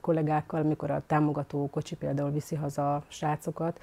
kollégákkal, 0.00 0.60
amikor 0.60 0.90
a 0.90 1.02
támogató 1.06 1.68
kocsi 1.70 1.96
például 1.96 2.30
viszi 2.30 2.54
haza 2.54 2.94
a 2.94 3.02
srácokat, 3.08 3.80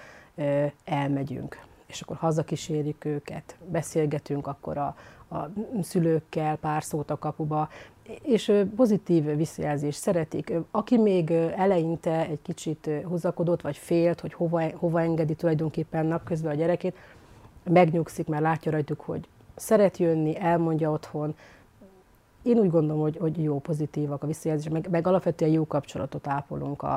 elmegyünk 0.83 1.69
és 1.91 2.01
akkor 2.01 2.15
hazakísérjük 2.15 3.05
őket, 3.05 3.55
beszélgetünk 3.71 4.47
akkor 4.47 4.77
a, 4.77 4.95
a 5.29 5.49
szülőkkel, 5.81 6.55
pár 6.55 6.83
szót 6.83 7.11
a 7.11 7.17
kapuba, 7.17 7.69
és 8.21 8.51
pozitív 8.75 9.35
visszajelzés 9.35 9.95
szeretik. 9.95 10.53
Aki 10.71 10.97
még 10.97 11.31
eleinte 11.55 12.27
egy 12.27 12.41
kicsit 12.41 12.89
húzakodott, 13.03 13.61
vagy 13.61 13.77
félt, 13.77 14.19
hogy 14.19 14.33
hova, 14.33 14.61
hova 14.75 15.01
engedi 15.01 15.35
tulajdonképpen 15.35 16.05
napközben 16.05 16.51
a 16.51 16.55
gyerekét, 16.55 16.95
megnyugszik, 17.63 18.27
mert 18.27 18.43
látja 18.43 18.71
rajtuk, 18.71 19.01
hogy 19.01 19.27
szeret 19.55 19.97
jönni, 19.97 20.39
elmondja 20.39 20.91
otthon. 20.91 21.35
Én 22.41 22.57
úgy 22.57 22.69
gondolom, 22.69 23.01
hogy, 23.01 23.17
hogy 23.17 23.43
jó, 23.43 23.59
pozitívak 23.59 24.23
a 24.23 24.27
visszajelzések, 24.27 24.73
meg, 24.73 24.87
meg 24.89 25.07
alapvetően 25.07 25.51
jó 25.51 25.67
kapcsolatot 25.67 26.27
ápolunk 26.27 26.83
a, 26.83 26.95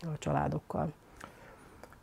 a 0.00 0.18
családokkal. 0.18 0.92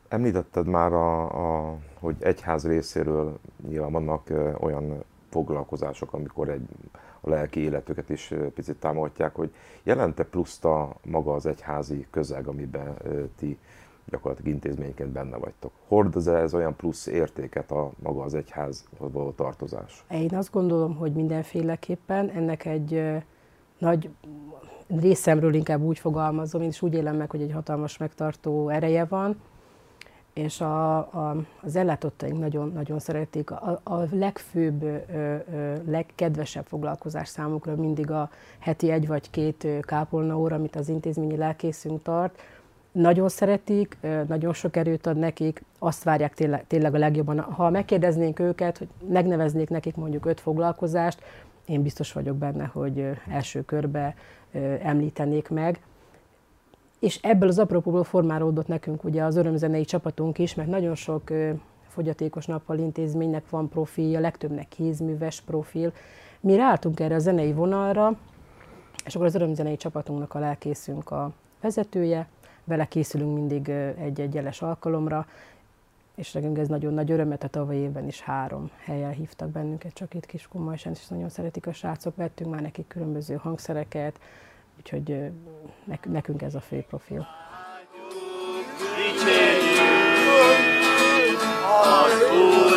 Említetted 0.08 0.68
már, 0.68 0.94
a, 0.94 1.22
a, 1.70 1.78
hogy 2.00 2.16
egyház 2.20 2.68
részéről 2.68 3.40
nyilván 3.68 3.92
vannak 3.92 4.34
olyan 4.60 5.04
foglalkozások, 5.30 6.14
amikor 6.14 6.50
egy, 6.50 6.68
a 7.22 7.30
lelki 7.30 7.60
életüket 7.60 8.10
is 8.10 8.34
picit 8.54 8.76
támogatják, 8.76 9.36
hogy 9.36 9.54
jelente 9.84 10.24
pluszt 10.24 10.66
a 10.66 10.96
maga 11.06 11.34
az 11.34 11.46
egyházi 11.46 12.08
közeg, 12.10 12.48
amiben 12.48 12.96
ti 13.38 13.58
gyakorlatilag 14.10 14.54
intézményként 14.54 15.10
benne 15.10 15.38
vagytok. 15.38 15.72
Hordoz 15.88 16.28
ez 16.28 16.54
olyan 16.54 16.76
plusz 16.76 17.08
értéket 17.08 17.72
a 17.72 17.92
maga 18.04 18.22
az 18.22 18.34
egyházhoz 18.34 19.12
való 19.12 19.32
tartozás? 19.32 20.06
Én 20.10 20.36
azt 20.36 20.52
gondolom, 20.52 20.96
hogy 20.96 21.14
mindenféleképpen 21.14 22.30
ennek 22.30 22.66
egy 22.66 23.04
nagy 23.78 24.10
részemről 24.88 25.54
inkább 25.54 25.82
úgy 25.82 26.00
fogalmazom, 26.00 26.62
én 26.62 26.68
is 26.68 26.82
úgy 26.82 26.94
élem 26.94 27.16
meg, 27.16 27.30
hogy 27.30 27.42
egy 27.42 27.52
hatalmas 27.52 27.98
megtartó 27.98 28.70
ereje 28.70 29.06
van, 29.06 29.42
és 30.38 30.62
a, 30.62 30.98
a, 30.98 31.36
az 31.62 31.76
ellátottaink 31.76 32.40
nagyon, 32.40 32.72
nagyon 32.74 33.00
szeretik. 33.00 33.52
A, 33.52 33.82
a 33.84 34.04
legfőbb, 34.12 34.84
ö, 34.84 35.36
ö, 35.52 35.76
legkedvesebb 35.86 36.66
foglalkozás 36.66 37.28
számukra 37.28 37.76
mindig 37.76 38.12
a 38.12 38.30
heti 38.60 38.92
egy 38.92 39.08
vagy 39.08 39.30
két 39.30 39.68
kápolna 39.82 40.38
óra, 40.38 40.56
amit 40.56 40.76
az 40.76 40.90
intézményi 40.90 41.38
lelkészünk 41.38 42.02
tart. 42.02 42.40
Nagyon 42.92 43.30
szeretik, 43.30 43.98
nagyon 44.28 44.54
sok 44.54 44.76
erőt 44.76 45.08
ad 45.08 45.18
nekik, 45.18 45.64
azt 45.80 46.04
várják 46.04 46.34
tényleg, 46.34 46.68
tényleg 46.68 46.94
a 46.94 46.98
legjobban. 46.98 47.40
Ha 47.40 47.70
megkérdeznénk 47.70 48.40
őket, 48.40 48.78
hogy 48.78 48.88
megneveznék 49.08 49.70
nekik 49.70 49.96
mondjuk 49.96 50.26
öt 50.26 50.40
foglalkozást, 50.40 51.22
én 51.66 51.82
biztos 51.82 52.14
vagyok 52.14 52.36
benne, 52.36 52.66
hogy 52.66 53.10
első 53.30 53.62
körbe 53.66 54.16
említenék 54.82 55.50
meg 55.50 55.80
és 57.00 57.20
ebből 57.22 57.50
az 57.50 57.60
apropóból 57.60 58.04
formálódott 58.04 58.68
nekünk 58.68 59.04
ugye 59.04 59.24
az 59.24 59.36
örömzenei 59.36 59.86
csapatunk 59.86 60.40
is, 60.40 60.56
mert 60.56 60.70
nagyon 60.70 60.96
sok 60.96 61.32
fogyatékos 61.88 62.46
nappal 62.46 62.78
intézménynek 62.78 63.50
van 63.50 63.70
profilja, 63.70 64.20
legtöbbnek 64.20 64.68
kézműves 64.68 65.42
profil. 65.42 65.94
Mi 66.40 66.56
ráálltunk 66.56 67.00
erre 67.00 67.16
a 67.16 67.20
zenei 67.20 67.54
vonalra, 67.54 68.18
és 69.06 69.16
akkor 69.16 69.28
az 69.28 69.36
örömzenei 69.36 69.78
csapatunknak 69.78 70.34
a 70.34 70.40
lelkészünk 70.40 71.12
a 71.12 71.32
vezetője, 71.62 72.28
vele 72.64 72.86
készülünk 72.86 73.34
mindig 73.34 73.70
egy-egy 74.00 74.34
jeles 74.34 74.62
alkalomra, 74.62 75.26
és 76.16 76.32
nekünk 76.32 76.58
ez 76.58 76.68
nagyon 76.68 76.94
nagy 76.94 77.12
örömet, 77.12 77.44
a 77.44 77.48
tavaly 77.48 77.76
évben 77.76 78.08
is 78.08 78.22
három 78.22 78.70
helyen 78.78 79.12
hívtak 79.12 79.50
bennünket, 79.50 79.94
csak 79.94 80.14
itt 80.14 80.26
Kiskunmajsán, 80.26 80.94
és 80.94 81.08
nagyon 81.08 81.30
szeretik 81.30 81.68
a 81.68 81.74
srácok, 81.74 82.16
vettünk 82.16 82.52
már 82.52 82.62
nekik 82.62 82.88
különböző 82.88 83.36
hangszereket, 83.36 84.20
Úgyhogy 84.78 85.32
nekünk 86.06 86.42
ez 86.42 86.56
a 86.56 86.60
fő 86.60 86.86
profil. 86.90 87.28
az 91.84 92.22
Úr 92.32 92.77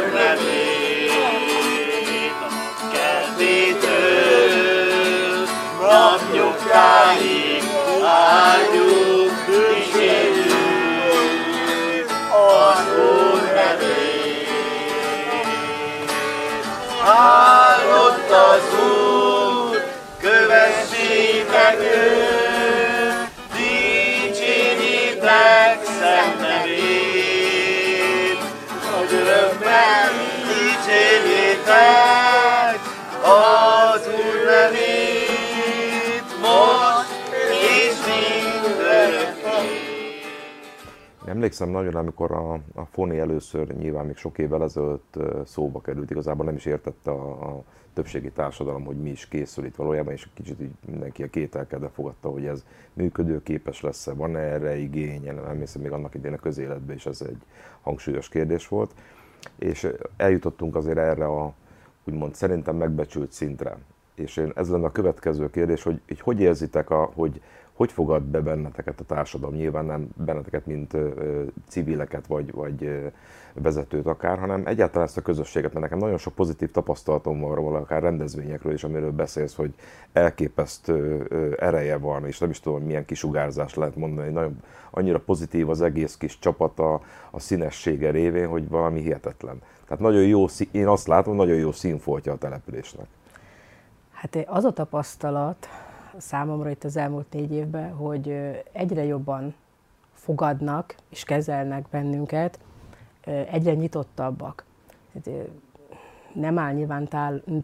Emlékszem 41.40 41.68
nagyon, 41.68 41.94
amikor 41.94 42.32
a, 42.32 42.52
a 42.52 42.84
Foni 42.84 43.18
először 43.18 43.76
nyilván 43.76 44.06
még 44.06 44.16
sok 44.16 44.38
évvel 44.38 44.62
ezelőtt 44.62 45.14
szóba 45.44 45.80
került, 45.80 46.10
igazából 46.10 46.44
nem 46.44 46.54
is 46.54 46.64
értette 46.64 47.10
a, 47.10 47.48
a 47.48 47.62
többségi 47.94 48.30
társadalom, 48.30 48.84
hogy 48.84 48.96
mi 48.96 49.10
is 49.10 49.28
készül 49.28 49.64
itt 49.64 49.74
valójában, 49.74 50.12
és 50.12 50.28
kicsit 50.34 50.60
így 50.60 50.70
mindenki 50.86 51.22
a 51.22 51.30
kételkedve 51.30 51.88
fogadta, 51.88 52.28
hogy 52.28 52.46
ez 52.46 52.64
működőképes 52.92 53.80
lesz-e, 53.80 54.12
van-e 54.12 54.38
erre 54.38 54.76
igény, 54.76 55.22
nem 55.24 55.58
hiszem 55.58 55.82
még 55.82 55.90
annak 55.90 56.14
idején 56.14 56.36
a 56.36 56.40
közéletben 56.40 56.96
is 56.96 57.06
ez 57.06 57.20
egy 57.28 57.42
hangsúlyos 57.80 58.28
kérdés 58.28 58.68
volt. 58.68 58.94
És 59.58 59.88
eljutottunk 60.16 60.76
azért 60.76 60.98
erre 60.98 61.26
a 61.26 61.54
úgymond 62.04 62.34
szerintem 62.34 62.76
megbecsült 62.76 63.32
szintre. 63.32 63.76
És 64.14 64.36
én 64.36 64.52
ez 64.54 64.70
lenne 64.70 64.86
a 64.86 64.92
következő 64.92 65.50
kérdés, 65.50 65.82
hogy, 65.82 66.00
hogy, 66.06 66.20
hogy 66.20 66.40
érzitek, 66.40 66.90
a, 66.90 67.10
hogy 67.14 67.40
hogy 67.80 67.92
fogad 67.92 68.22
be 68.22 68.40
benneteket 68.40 69.00
a 69.00 69.04
társadalom? 69.04 69.54
Nyilván 69.54 69.84
nem 69.84 70.08
benneteket, 70.16 70.66
mint 70.66 70.96
civileket 71.68 72.26
vagy, 72.26 72.52
vagy 72.52 73.10
vezetőt 73.52 74.06
akár, 74.06 74.38
hanem 74.38 74.62
egyáltalán 74.66 75.06
ezt 75.06 75.16
a 75.16 75.20
közösséget, 75.20 75.72
mert 75.72 75.84
nekem 75.84 75.98
nagyon 75.98 76.18
sok 76.18 76.34
pozitív 76.34 76.70
tapasztalatom 76.70 77.40
van 77.40 77.54
róla, 77.54 77.78
akár 77.78 78.02
rendezvényekről 78.02 78.72
is, 78.72 78.84
amiről 78.84 79.12
beszélsz, 79.12 79.54
hogy 79.54 79.74
elképesztő 80.12 81.26
ereje 81.58 81.96
van, 81.98 82.26
és 82.26 82.38
nem 82.38 82.50
is 82.50 82.60
tudom, 82.60 82.82
milyen 82.82 83.04
kisugárzás 83.04 83.74
lehet 83.74 83.96
mondani, 83.96 84.30
nagyon 84.30 84.62
annyira 84.90 85.20
pozitív 85.20 85.68
az 85.68 85.80
egész 85.80 86.16
kis 86.16 86.38
csapata 86.38 87.00
a 87.30 87.40
színessége 87.40 88.10
révén, 88.10 88.48
hogy 88.48 88.68
valami 88.68 89.00
hihetetlen. 89.00 89.62
Tehát 89.84 90.02
nagyon 90.02 90.22
jó, 90.22 90.46
én 90.70 90.86
azt 90.86 91.06
látom, 91.06 91.36
nagyon 91.36 91.56
jó 91.56 91.72
színfoltja 91.72 92.32
a 92.32 92.38
településnek. 92.38 93.06
Hát 94.12 94.44
az 94.46 94.64
a 94.64 94.72
tapasztalat, 94.72 95.68
számomra 96.20 96.70
itt 96.70 96.84
az 96.84 96.96
elmúlt 96.96 97.32
négy 97.32 97.52
évben, 97.52 97.92
hogy 97.92 98.28
egyre 98.72 99.04
jobban 99.04 99.54
fogadnak 100.12 100.94
és 101.08 101.24
kezelnek 101.24 101.88
bennünket, 101.90 102.58
egyre 103.50 103.74
nyitottabbak. 103.74 104.64
Nem 106.32 106.58
áll 106.58 106.72
nyilván 106.72 107.08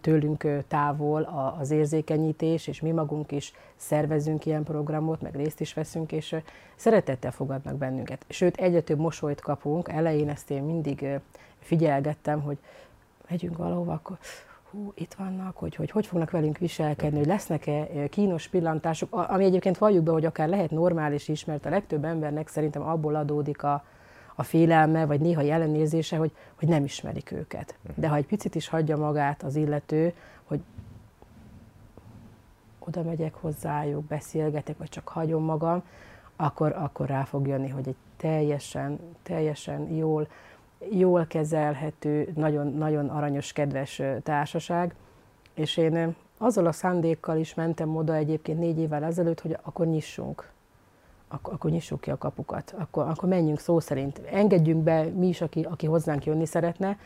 tőlünk 0.01 0.47
távol 0.69 1.55
az 1.59 1.71
érzékenyítés, 1.71 2.67
és 2.67 2.81
mi 2.81 2.91
magunk 2.91 3.33
is 3.33 3.53
szervezünk 3.77 4.47
ilyen 4.47 4.63
programot, 4.63 5.21
meg 5.21 5.35
részt 5.35 5.61
is 5.61 5.75
veszünk, 5.75 6.13
és 6.13 6.37
szeretettel 6.77 7.31
fogadnak 7.31 7.77
bennünket. 7.77 8.25
Sőt, 8.29 8.57
egyre 8.57 8.81
több 8.81 8.99
mosolyt 8.99 9.41
kapunk. 9.41 9.89
Elején 9.89 10.29
ezt 10.29 10.51
én 10.51 10.63
mindig 10.63 11.07
figyelgettem, 11.59 12.41
hogy 12.41 12.59
megyünk 13.31 13.57
valahova, 13.57 13.93
akkor 13.93 14.19
hú, 14.77 14.93
itt 14.95 15.15
vannak, 15.15 15.57
hogy, 15.57 15.75
hogy 15.75 15.91
hogy 15.91 16.07
fognak 16.07 16.31
velünk 16.31 16.59
viselkedni, 16.59 17.19
hogy 17.19 17.27
lesznek-e 17.27 18.09
kínos 18.09 18.49
pillantások, 18.49 19.15
ami 19.15 19.45
egyébként 19.45 19.79
valljuk 19.79 20.05
be, 20.05 20.11
hogy 20.11 20.25
akár 20.25 20.49
lehet 20.49 20.71
normális 20.71 21.29
is, 21.29 21.45
mert 21.45 21.67
a 21.67 21.71
legtöbb 21.71 22.05
embernek 22.05 22.49
szerintem 22.49 22.83
abból 22.83 23.15
adódik 23.15 23.63
a, 23.63 23.85
a 24.35 24.43
félelme, 24.43 25.07
vagy 25.07 25.21
néha 25.21 25.43
ellenérzése, 25.43 26.17
hogy, 26.17 26.33
hogy 26.55 26.69
nem 26.69 26.85
ismerik 26.85 27.31
őket. 27.31 27.79
De 27.95 28.09
ha 28.09 28.17
egy 28.17 28.27
picit 28.27 28.55
is 28.55 28.69
hagyja 28.69 28.97
magát 28.97 29.43
az 29.43 29.57
illető, 29.57 30.13
hogy 30.45 30.61
oda 32.79 33.03
megyek 33.03 33.35
hozzájuk, 33.35 34.05
beszélgetek, 34.05 34.79
vagy 34.79 34.89
csak 34.89 35.09
hagyom 35.09 35.43
magam, 35.43 35.83
akkor, 36.37 36.73
akkor 36.73 37.07
rá 37.07 37.25
fog 37.25 37.47
jönni, 37.47 37.69
hogy 37.69 37.89
egy 37.89 37.97
teljesen, 38.17 38.99
teljesen 39.23 39.95
jól 39.95 40.29
jól 40.91 41.27
kezelhető, 41.27 42.33
nagyon, 42.35 42.73
nagyon 42.73 43.09
aranyos, 43.09 43.53
kedves 43.53 44.03
társaság, 44.23 44.95
és 45.55 45.77
én 45.77 46.15
azzal 46.39 46.67
a 46.67 46.73
szándékkal 46.73 47.37
is 47.37 47.55
mentem 47.55 47.97
oda 47.97 48.15
egyébként 48.15 48.59
négy 48.59 48.79
évvel 48.79 49.05
ezelőtt, 49.05 49.41
hogy 49.41 49.57
akkor 49.63 49.87
nyissunk. 49.87 50.51
Akkor, 51.29 51.55
akkor 51.55 51.71
nyissuk 51.71 52.01
ki 52.01 52.11
a 52.11 52.19
kapukat. 52.19 52.75
Akkor, 52.79 53.09
akkor 53.09 53.29
menjünk 53.29 53.59
szó 53.59 53.81
szerint. 53.81 54.19
Engedjünk 54.19 54.83
be 54.83 55.03
mi 55.03 55.27
is, 55.27 55.41
aki, 55.41 55.63
aki 55.63 55.87
hozzánk 55.87 56.25
jönni 56.25 56.47
szeretne, 56.47 56.99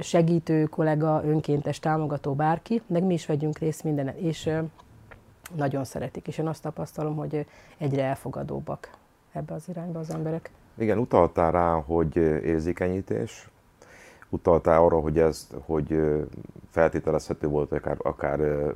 segítő, 0.00 0.64
kollega, 0.64 1.22
önkéntes, 1.24 1.78
támogató, 1.78 2.34
bárki, 2.34 2.82
meg 2.86 3.02
mi 3.02 3.14
is 3.14 3.26
vegyünk 3.26 3.58
részt 3.58 3.84
mindenen. 3.84 4.16
És 4.16 4.50
nagyon 5.54 5.84
szeretik, 5.84 6.26
és 6.26 6.38
én 6.38 6.48
azt 6.48 6.62
tapasztalom, 6.62 7.16
hogy 7.16 7.46
egyre 7.78 8.04
elfogadóbbak 8.04 8.90
ebbe 9.32 9.54
az 9.54 9.68
irányba 9.68 9.98
az 9.98 10.10
emberek. 10.10 10.50
Igen, 10.74 10.98
utaltál 10.98 11.52
rá, 11.52 11.72
hogy 11.72 12.16
érzékenyítés, 12.16 13.48
utaltál 14.28 14.82
arra, 14.82 15.00
hogy 15.00 15.18
ez, 15.18 15.48
hogy 15.64 16.00
feltételezhető 16.70 17.46
volt, 17.46 17.68
hogy 17.68 17.78
akár, 17.78 17.96
akár 17.98 18.72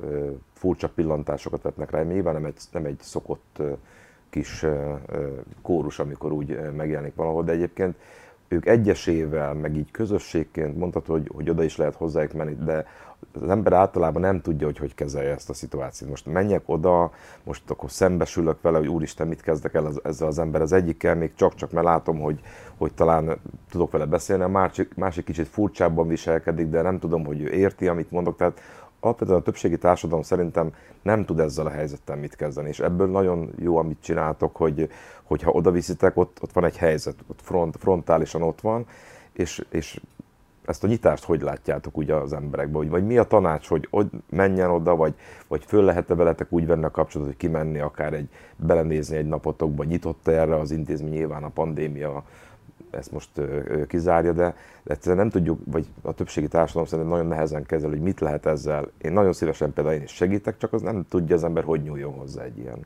furcsa 0.53 0.89
pillantásokat 0.89 1.61
vetnek 1.61 1.91
rá. 1.91 2.01
Nyilván 2.01 2.33
nem 2.33 2.45
egy, 2.45 2.55
nem 2.71 2.85
egy 2.85 2.99
szokott 3.01 3.61
kis 4.29 4.65
kórus, 5.61 5.99
amikor 5.99 6.31
úgy 6.31 6.59
megjelenik 6.75 7.15
valahol, 7.15 7.43
de 7.43 7.51
egyébként 7.51 7.95
ők 8.47 8.65
egyesével, 8.65 9.53
meg 9.53 9.75
így 9.75 9.91
közösségként 9.91 10.77
mondhatod, 10.77 11.17
hogy, 11.17 11.31
hogy 11.35 11.49
oda 11.49 11.63
is 11.63 11.77
lehet 11.77 11.95
hozzájuk 11.95 12.33
menni, 12.33 12.55
de 12.55 12.85
az 13.41 13.49
ember 13.49 13.73
általában 13.73 14.21
nem 14.21 14.41
tudja, 14.41 14.65
hogy 14.65 14.77
hogy 14.77 14.95
kezelje 14.95 15.33
ezt 15.33 15.49
a 15.49 15.53
szituációt. 15.53 16.09
Most 16.09 16.25
menjek 16.25 16.61
oda, 16.65 17.11
most 17.43 17.69
akkor 17.69 17.91
szembesülök 17.91 18.61
vele, 18.61 18.77
hogy 18.77 18.87
úristen, 18.87 19.27
mit 19.27 19.41
kezdek 19.41 19.73
el 19.73 19.91
ezzel 20.03 20.27
az 20.27 20.39
ember. 20.39 20.61
Az 20.61 20.71
egyikkel 20.71 21.15
még 21.15 21.33
csak-csak, 21.35 21.71
mert 21.71 21.85
látom, 21.85 22.19
hogy, 22.19 22.39
hogy 22.77 22.93
talán 22.93 23.37
tudok 23.69 23.91
vele 23.91 24.05
beszélni, 24.05 24.43
a 24.43 24.47
másik, 24.47 24.95
másik 24.95 25.25
kicsit 25.25 25.47
furcsábban 25.47 26.07
viselkedik, 26.07 26.67
de 26.67 26.81
nem 26.81 26.99
tudom, 26.99 27.25
hogy 27.25 27.41
ő 27.41 27.49
érti, 27.49 27.87
amit 27.87 28.11
mondok. 28.11 28.35
Tehát 28.37 28.59
alapvetően 28.99 29.39
a 29.39 29.41
többségi 29.41 29.77
társadalom 29.77 30.23
szerintem 30.23 30.73
nem 31.01 31.25
tud 31.25 31.39
ezzel 31.39 31.65
a 31.65 31.69
helyzettel 31.69 32.15
mit 32.15 32.35
kezdeni, 32.35 32.67
és 32.67 32.79
ebből 32.79 33.07
nagyon 33.07 33.53
jó, 33.59 33.77
amit 33.77 34.01
csináltok, 34.01 34.55
hogy, 34.55 34.89
hogyha 35.23 35.51
oda 35.51 35.71
viszitek, 35.71 36.17
ott, 36.17 36.37
ott 36.41 36.51
van 36.51 36.65
egy 36.65 36.77
helyzet, 36.77 37.15
ott 37.27 37.39
front, 37.41 37.77
frontálisan 37.77 38.41
ott 38.41 38.61
van, 38.61 38.85
és, 39.33 39.65
és 39.69 39.99
ezt 40.67 40.83
a 40.83 40.87
nyitást 40.87 41.23
hogy 41.23 41.41
látjátok 41.41 41.97
ugye 41.97 42.13
az 42.13 42.33
emberekbe, 42.33 42.77
vagy, 42.77 42.89
vagy 42.89 43.05
mi 43.05 43.17
a 43.17 43.23
tanács, 43.23 43.67
hogy, 43.67 43.87
hogy 43.91 44.07
menjen 44.29 44.69
oda, 44.69 44.95
vagy, 44.95 45.13
vagy 45.47 45.63
föl 45.65 45.83
lehet-e 45.83 46.15
veletek 46.15 46.47
úgy 46.49 46.67
venni 46.67 46.83
a 46.83 46.91
kapcsolatot, 46.91 47.33
hogy 47.33 47.47
kimenni 47.47 47.79
akár 47.79 48.13
egy, 48.13 48.29
belenézni 48.55 49.17
egy 49.17 49.27
napotokba, 49.27 49.83
nyitott 49.83 50.27
erre 50.27 50.55
az 50.55 50.71
intézmény, 50.71 51.11
nyilván 51.11 51.43
a 51.43 51.49
pandémia 51.49 52.23
ezt 52.89 53.11
most 53.11 53.29
kizárja, 53.87 54.31
de, 54.31 54.55
egyszerűen 54.83 55.17
nem 55.17 55.29
tudjuk, 55.29 55.59
vagy 55.65 55.85
a 56.01 56.13
többségi 56.13 56.47
társadalom 56.47 56.87
szerintem 56.87 57.13
nagyon 57.13 57.27
nehezen 57.27 57.63
kezel, 57.63 57.89
hogy 57.89 58.01
mit 58.01 58.19
lehet 58.19 58.45
ezzel. 58.45 58.91
Én 59.01 59.11
nagyon 59.11 59.33
szívesen 59.33 59.73
például 59.73 59.95
én 59.95 60.03
is 60.03 60.11
segítek, 60.11 60.57
csak 60.57 60.73
az 60.73 60.81
nem 60.81 61.05
tudja 61.09 61.35
az 61.35 61.43
ember, 61.43 61.63
hogy 61.63 61.83
nyúljon 61.83 62.13
hozzá 62.13 62.43
egy 62.43 62.57
ilyen 62.57 62.85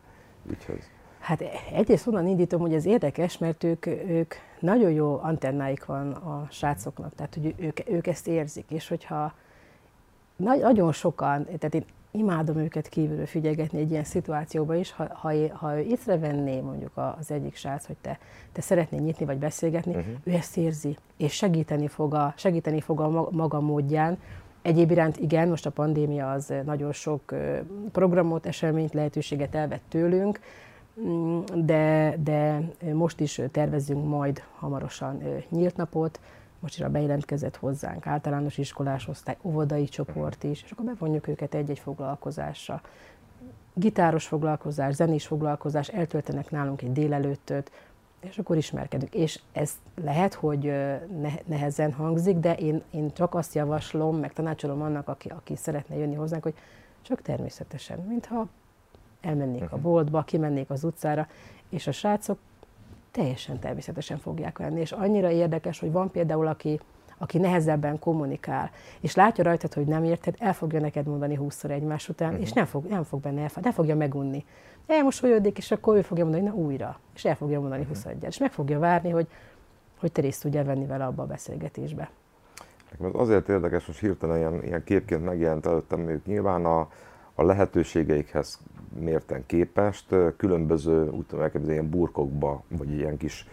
ügyhöz. 0.50 0.90
Hát 1.22 1.44
egyrészt 1.74 2.08
onnan 2.08 2.28
indítom, 2.28 2.62
hogy 2.62 2.74
ez 2.74 2.86
érdekes, 2.86 3.38
mert 3.38 3.64
ők, 3.64 3.86
ők 3.86 4.34
nagyon 4.60 4.92
jó 4.92 5.20
antennáik 5.22 5.86
van 5.86 6.12
a 6.12 6.48
srácoknak, 6.50 7.16
tehát 7.16 7.34
hogy 7.34 7.56
ők, 7.58 7.90
ők 7.90 8.08
ezt 8.08 8.28
érzik, 8.28 8.72
és 8.72 8.88
hogyha 8.88 9.34
nagyon 10.36 10.92
sokan, 10.92 11.46
tehát 11.46 11.74
én 11.74 11.86
imádom 12.12 12.58
őket 12.58 12.88
kívülről 12.88 13.26
figyelgetni 13.26 13.80
egy 13.80 13.92
ilyen 13.92 14.04
szituációban 14.04 14.78
is, 14.78 14.92
ha, 14.92 15.08
ha, 15.14 15.32
ha 15.54 15.78
ő 15.78 15.80
észrevenné 15.80 16.60
mondjuk 16.60 16.92
az 17.20 17.32
egyik 17.32 17.56
srác, 17.56 17.86
hogy 17.86 17.96
te, 18.02 18.20
te 18.52 18.62
szeretnél 18.62 19.02
nyitni 19.02 19.26
vagy 19.26 19.38
beszélgetni, 19.38 19.96
uh-huh. 19.96 20.14
ő 20.24 20.32
ezt 20.32 20.58
érzi, 20.58 20.98
és 21.18 21.34
segíteni 21.34 21.88
fog, 21.88 22.14
a, 22.14 22.34
segíteni 22.38 22.82
fog 22.82 23.00
a 23.00 23.30
maga 23.32 23.60
módján. 23.60 24.18
Egyéb 24.62 24.92
iránt 24.92 25.18
igen, 25.18 25.48
most 25.48 25.66
a 25.66 25.70
pandémia 25.70 26.32
az 26.32 26.54
nagyon 26.66 26.92
sok 26.92 27.34
programot, 27.92 28.46
eseményt, 28.46 28.94
lehetőséget 28.94 29.56
elvett 29.56 29.84
tőlünk, 29.90 30.40
de, 31.56 32.16
de 32.24 32.62
most 32.94 33.20
is 33.20 33.42
tervezünk 33.52 34.08
majd 34.08 34.44
hamarosan 34.60 35.22
nyílt 35.50 35.76
napot, 35.76 36.20
most 36.60 36.76
is 36.76 36.82
a 36.82 36.90
bejelentkezett 36.90 37.56
hozzánk 37.56 38.08
általános 38.08 38.58
iskolás 38.58 39.08
osztály, 39.08 39.38
óvodai 39.42 39.86
csoport 39.86 40.44
is, 40.44 40.64
és 40.64 40.72
akkor 40.72 40.86
bevonjuk 40.86 41.28
őket 41.28 41.54
egy-egy 41.54 41.80
foglalkozásra. 41.80 42.82
Gitáros 43.74 44.28
foglalkozás, 44.28 44.94
zenés 44.94 45.28
foglalkozás, 45.28 45.88
eltöltenek 45.88 46.52
nálunk 46.52 46.82
egy 46.82 46.92
délelőttöt, 46.92 47.72
és 48.20 48.38
akkor 48.38 48.58
ismerkedünk. 48.58 49.14
És 49.14 49.40
ez 49.52 49.72
lehet, 50.04 50.34
hogy 50.34 50.74
nehezen 51.46 51.94
hangzik, 51.94 52.38
de 52.38 52.56
én, 52.56 52.84
én 52.92 53.14
csak 53.14 53.36
azt 53.36 53.54
javaslom, 53.54 54.18
meg 54.18 54.34
tanácsolom 54.34 54.82
annak, 54.82 55.08
aki, 55.08 55.30
aki 55.30 55.56
szeretne 55.56 55.96
jönni 55.96 56.16
hozzánk, 56.16 56.44
hogy 56.44 56.56
csak 57.02 57.22
természetesen, 57.22 58.00
mintha 58.00 58.48
elmennék 59.22 59.72
a 59.72 59.76
mhm. 59.76 59.84
boltba, 59.84 60.22
kimennék 60.22 60.70
az 60.70 60.84
utcára, 60.84 61.28
és 61.70 61.88
a 61.88 61.92
srácok 61.92 62.38
teljesen 63.12 63.60
természetesen 63.60 64.18
fogják 64.18 64.58
venni. 64.58 64.80
És 64.80 64.92
annyira 64.92 65.30
érdekes, 65.30 65.80
hogy 65.80 65.92
van 65.92 66.12
például, 66.12 66.48
aki, 66.48 66.80
aki 67.18 67.38
nehezebben 67.38 68.00
kommunikál, 68.00 68.72
és 69.00 69.16
látja 69.16 69.44
rajtad, 69.44 69.74
hogy 69.74 69.86
nem 69.86 70.04
érted, 70.04 70.36
el 70.40 70.54
fogja 70.54 70.80
neked 70.80 71.08
mondani 71.08 71.36
húszszor 71.36 71.72
egymás 71.72 72.10
után, 72.10 72.30
uh-huh. 72.30 72.44
és 72.44 72.52
nem 72.52 72.66
fog, 72.66 72.86
nem 72.86 73.04
fog 73.04 73.22
benne 73.22 73.42
elfog, 73.42 73.64
nem 73.64 73.74
fogja 73.74 73.96
megunni. 73.96 74.46
Elmosolyodik, 74.88 75.58
és 75.58 75.72
akkor 75.72 75.96
ő 75.96 76.02
fogja 76.02 76.24
mondani, 76.24 76.46
na 76.46 76.54
újra, 76.54 77.00
és 77.16 77.26
el 77.26 77.36
fogja 77.36 77.60
mondani 77.60 77.82
uh-huh. 77.82 77.98
21 77.98 78.24
és 78.24 78.38
meg 78.38 78.52
fogja 78.52 78.80
várni, 78.80 79.10
hogy, 79.10 79.28
hogy 80.00 80.12
te 80.12 80.22
részt 80.22 80.42
tudjál 80.42 80.64
venni 80.64 80.86
vele 80.86 81.06
abba 81.06 81.24
a 81.24 81.26
beszélgetésbe. 81.26 82.10
Nekem 82.92 83.06
az 83.06 83.22
azért 83.22 83.50
érdekes, 83.50 83.86
hogy 83.86 83.96
hirtelen 83.96 84.38
ilyen, 84.38 84.64
ilyen 84.64 84.84
képként 84.84 85.26
megjelent 85.26 85.66
előttem, 85.66 86.08
ők 86.08 86.26
nyilván 86.26 86.66
a, 86.66 86.88
a 87.36 87.44
lehetőségeikhez 87.44 88.60
mérten 89.00 89.44
képest 89.46 90.16
különböző, 90.38 91.10
úgy 91.10 91.26
tudom 91.26 91.70
ilyen 91.70 91.90
burkokba, 91.90 92.64
vagy 92.68 92.92
ilyen 92.92 93.18
kis 93.18 93.48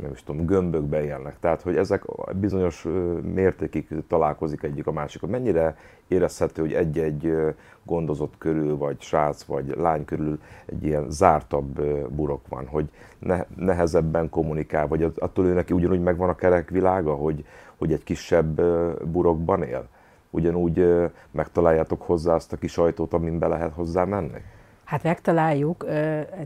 nem 0.00 0.12
is 0.12 0.22
tudom, 0.22 0.46
gömbökbe 0.46 1.04
élnek. 1.04 1.38
Tehát, 1.40 1.62
hogy 1.62 1.76
ezek 1.76 2.02
bizonyos 2.40 2.86
mértékig 3.34 3.88
találkozik 4.08 4.62
egyik 4.62 4.86
a 4.86 4.92
másikot. 4.92 5.30
Mennyire 5.30 5.76
érezhető, 6.08 6.62
hogy 6.62 6.72
egy-egy 6.72 7.34
gondozott 7.82 8.34
körül, 8.38 8.76
vagy 8.76 9.00
srác, 9.00 9.42
vagy 9.42 9.74
lány 9.76 10.04
körül 10.04 10.38
egy 10.66 10.84
ilyen 10.84 11.10
zártabb 11.10 11.80
burok 12.10 12.48
van, 12.48 12.66
hogy 12.66 12.88
ne, 13.18 13.44
nehezebben 13.56 14.30
kommunikál, 14.30 14.88
vagy 14.88 15.12
attól 15.16 15.46
ő 15.46 15.52
neki 15.52 15.72
ugyanúgy 15.72 16.02
megvan 16.02 16.28
a 16.28 16.34
kerek 16.34 16.70
világa, 16.70 17.14
hogy, 17.14 17.44
hogy 17.76 17.92
egy 17.92 18.04
kisebb 18.04 18.62
burokban 19.06 19.62
él? 19.62 19.88
Ugyanúgy 20.34 20.86
megtaláljátok 21.30 22.02
hozzá 22.02 22.34
azt 22.34 22.52
a 22.52 22.56
kis 22.56 22.78
ajtót, 22.78 23.12
amin 23.12 23.38
be 23.38 23.46
lehet 23.46 23.72
hozzá 23.72 24.04
menni? 24.04 24.40
Hát 24.84 25.02
megtaláljuk. 25.02 25.86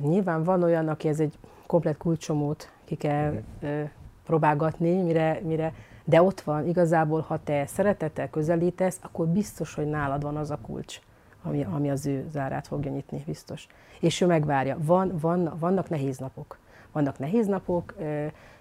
Nyilván 0.00 0.44
van 0.44 0.62
olyan, 0.62 0.88
aki 0.88 1.08
ez 1.08 1.20
egy 1.20 1.38
komplet 1.66 1.96
kulcsomót 1.96 2.70
ki 2.84 2.94
kell 2.94 3.32
uh 3.62 3.88
próbálgatni, 4.28 5.02
mire, 5.02 5.40
mire, 5.42 5.72
de 6.04 6.22
ott 6.22 6.40
van, 6.40 6.66
igazából, 6.66 7.20
ha 7.20 7.38
te 7.44 7.66
szeretettel 7.66 8.30
közelítesz, 8.30 8.98
akkor 9.02 9.26
biztos, 9.26 9.74
hogy 9.74 9.86
nálad 9.86 10.22
van 10.22 10.36
az 10.36 10.50
a 10.50 10.58
kulcs, 10.62 11.00
ami, 11.42 11.64
ami 11.64 11.90
az 11.90 12.06
ő 12.06 12.26
zárát 12.30 12.66
fogja 12.66 12.90
nyitni, 12.90 13.22
biztos. 13.26 13.66
És 14.00 14.20
ő 14.20 14.26
megvárja. 14.26 14.76
Van, 14.80 15.18
van, 15.20 15.52
vannak 15.58 15.88
nehéz 15.88 16.18
napok. 16.18 16.58
Vannak 16.92 17.18
nehéz 17.18 17.46
napok, 17.46 17.94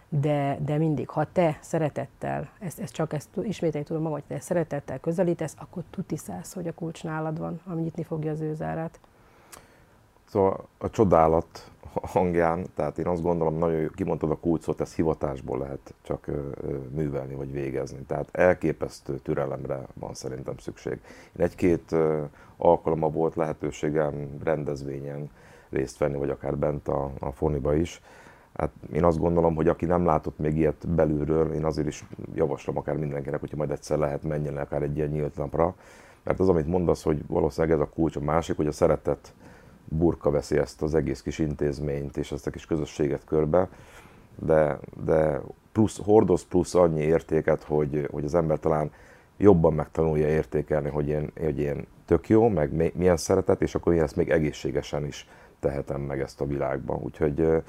de, 0.09 0.57
de 0.65 0.77
mindig, 0.77 1.09
ha 1.09 1.31
te 1.31 1.57
szeretettel, 1.61 2.49
ezt, 2.59 2.79
ezt 2.79 2.93
csak 2.93 3.13
ezt 3.13 3.29
ismételni 3.41 3.87
tudom 3.87 4.01
magam, 4.01 4.17
hogy 4.17 4.27
te 4.27 4.39
szeretettel 4.39 4.99
közelítesz, 4.99 5.55
akkor 5.57 5.83
tutiszász, 5.89 6.53
hogy 6.53 6.67
a 6.67 6.73
kulcs 6.73 7.03
nálad 7.03 7.39
van, 7.39 7.61
ami 7.65 7.81
nyitni 7.81 8.03
fogja 8.03 8.31
az 8.31 8.41
ő 8.41 8.53
zárát. 8.53 8.99
Szóval 10.25 10.67
a 10.77 10.89
csodálat 10.89 11.71
hangján, 12.01 12.65
tehát 12.75 12.97
én 12.97 13.07
azt 13.07 13.21
gondolom, 13.21 13.57
nagyon 13.57 13.79
jó, 13.79 13.87
kimondtad 13.89 14.31
a 14.31 14.35
kulcsot, 14.35 14.81
ezt 14.81 14.95
hivatásból 14.95 15.57
lehet 15.57 15.93
csak 16.01 16.31
művelni 16.89 17.35
vagy 17.35 17.51
végezni. 17.51 17.99
Tehát 18.07 18.29
elképesztő 18.31 19.17
türelemre 19.17 19.81
van 19.93 20.13
szerintem 20.13 20.57
szükség. 20.57 20.99
Én 21.37 21.45
egy-két 21.45 21.95
alkalommal 22.57 23.09
volt 23.09 23.35
lehetőségem 23.35 24.37
rendezvényen 24.43 25.29
részt 25.69 25.97
venni, 25.97 26.17
vagy 26.17 26.29
akár 26.29 26.57
bent 26.57 26.87
a, 26.87 27.11
a 27.19 27.31
Foniba 27.31 27.75
is. 27.75 28.01
Hát 28.57 28.71
én 28.93 29.03
azt 29.03 29.19
gondolom, 29.19 29.55
hogy 29.55 29.67
aki 29.67 29.85
nem 29.85 30.05
látott 30.05 30.37
még 30.37 30.57
ilyet 30.57 30.87
belülről, 30.87 31.53
én 31.53 31.65
azért 31.65 31.87
is 31.87 32.05
javaslom 32.33 32.77
akár 32.77 32.97
mindenkinek, 32.97 33.39
hogyha 33.39 33.57
majd 33.57 33.71
egyszer 33.71 33.97
lehet 33.97 34.23
menjen 34.23 34.57
akár 34.57 34.81
egy 34.81 34.97
ilyen 34.97 35.09
nyílt 35.09 35.37
napra. 35.37 35.75
Mert 36.23 36.39
az, 36.39 36.49
amit 36.49 36.67
mondasz, 36.67 37.03
hogy 37.03 37.27
valószínűleg 37.27 37.75
ez 37.75 37.81
a 37.83 37.89
kulcs, 37.89 38.15
a 38.15 38.19
másik, 38.21 38.55
hogy 38.55 38.67
a 38.67 38.71
szeretet 38.71 39.33
burka 39.85 40.29
veszi 40.29 40.57
ezt 40.57 40.81
az 40.81 40.95
egész 40.95 41.21
kis 41.21 41.39
intézményt 41.39 42.17
és 42.17 42.31
ezt 42.31 42.47
a 42.47 42.51
kis 42.51 42.65
közösséget 42.65 43.25
körbe, 43.25 43.69
de, 44.35 44.79
de 45.05 45.41
plusz, 45.71 45.99
hordoz 46.03 46.45
plusz 46.45 46.75
annyi 46.75 47.01
értéket, 47.01 47.63
hogy, 47.63 48.07
hogy 48.11 48.25
az 48.25 48.35
ember 48.35 48.59
talán 48.59 48.91
jobban 49.37 49.73
megtanulja 49.73 50.27
értékelni, 50.27 50.89
hogy 50.89 51.07
én, 51.07 51.31
hogy 51.39 51.59
én 51.59 51.85
tök 52.05 52.29
jó, 52.29 52.47
meg 52.47 52.93
milyen 52.95 53.17
szeretet, 53.17 53.61
és 53.61 53.75
akkor 53.75 53.93
én 53.93 54.01
ezt 54.01 54.15
még 54.15 54.29
egészségesen 54.29 55.05
is 55.05 55.27
tehetem 55.59 56.01
meg 56.01 56.19
ezt 56.19 56.41
a 56.41 56.45
világban. 56.45 56.99
Úgyhogy 57.03 57.63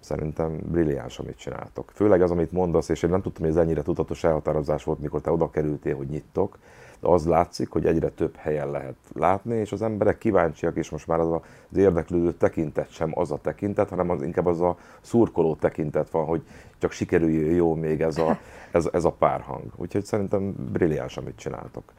Szerintem 0.00 0.58
brilliáns, 0.70 1.18
amit 1.18 1.36
csináltok. 1.36 1.90
Főleg 1.94 2.22
az, 2.22 2.30
amit 2.30 2.52
mondasz, 2.52 2.88
és 2.88 3.02
én 3.02 3.10
nem 3.10 3.22
tudtam, 3.22 3.42
hogy 3.42 3.52
ez 3.52 3.62
ennyire 3.62 3.82
tudatos 3.82 4.24
elhatározás 4.24 4.84
volt, 4.84 5.00
mikor 5.00 5.20
te 5.20 5.30
oda 5.30 5.50
kerültél, 5.50 5.96
hogy 5.96 6.08
nyittok, 6.08 6.58
de 7.00 7.08
az 7.08 7.26
látszik, 7.26 7.70
hogy 7.70 7.86
egyre 7.86 8.08
több 8.08 8.36
helyen 8.36 8.70
lehet 8.70 8.96
látni, 9.12 9.56
és 9.56 9.72
az 9.72 9.82
emberek 9.82 10.18
kíváncsiak, 10.18 10.76
és 10.76 10.90
most 10.90 11.06
már 11.06 11.20
az, 11.20 11.30
az 11.70 11.76
érdeklődő 11.76 12.32
tekintet 12.32 12.90
sem 12.90 13.10
az 13.14 13.30
a 13.30 13.38
tekintet, 13.38 13.88
hanem 13.88 14.10
az 14.10 14.22
inkább 14.22 14.46
az 14.46 14.60
a 14.60 14.76
szurkoló 15.00 15.54
tekintet 15.54 16.10
van, 16.10 16.24
hogy 16.24 16.42
csak 16.78 16.92
sikerüljön 16.92 17.54
jó 17.54 17.74
még 17.74 18.00
ez 18.00 18.18
a, 18.18 18.38
ez, 18.72 18.88
ez 18.92 19.04
a 19.04 19.12
párhang. 19.12 19.64
Úgyhogy 19.76 20.04
szerintem 20.04 20.54
brilliáns, 20.72 21.16
amit 21.16 21.36
csináltok. 21.36 21.92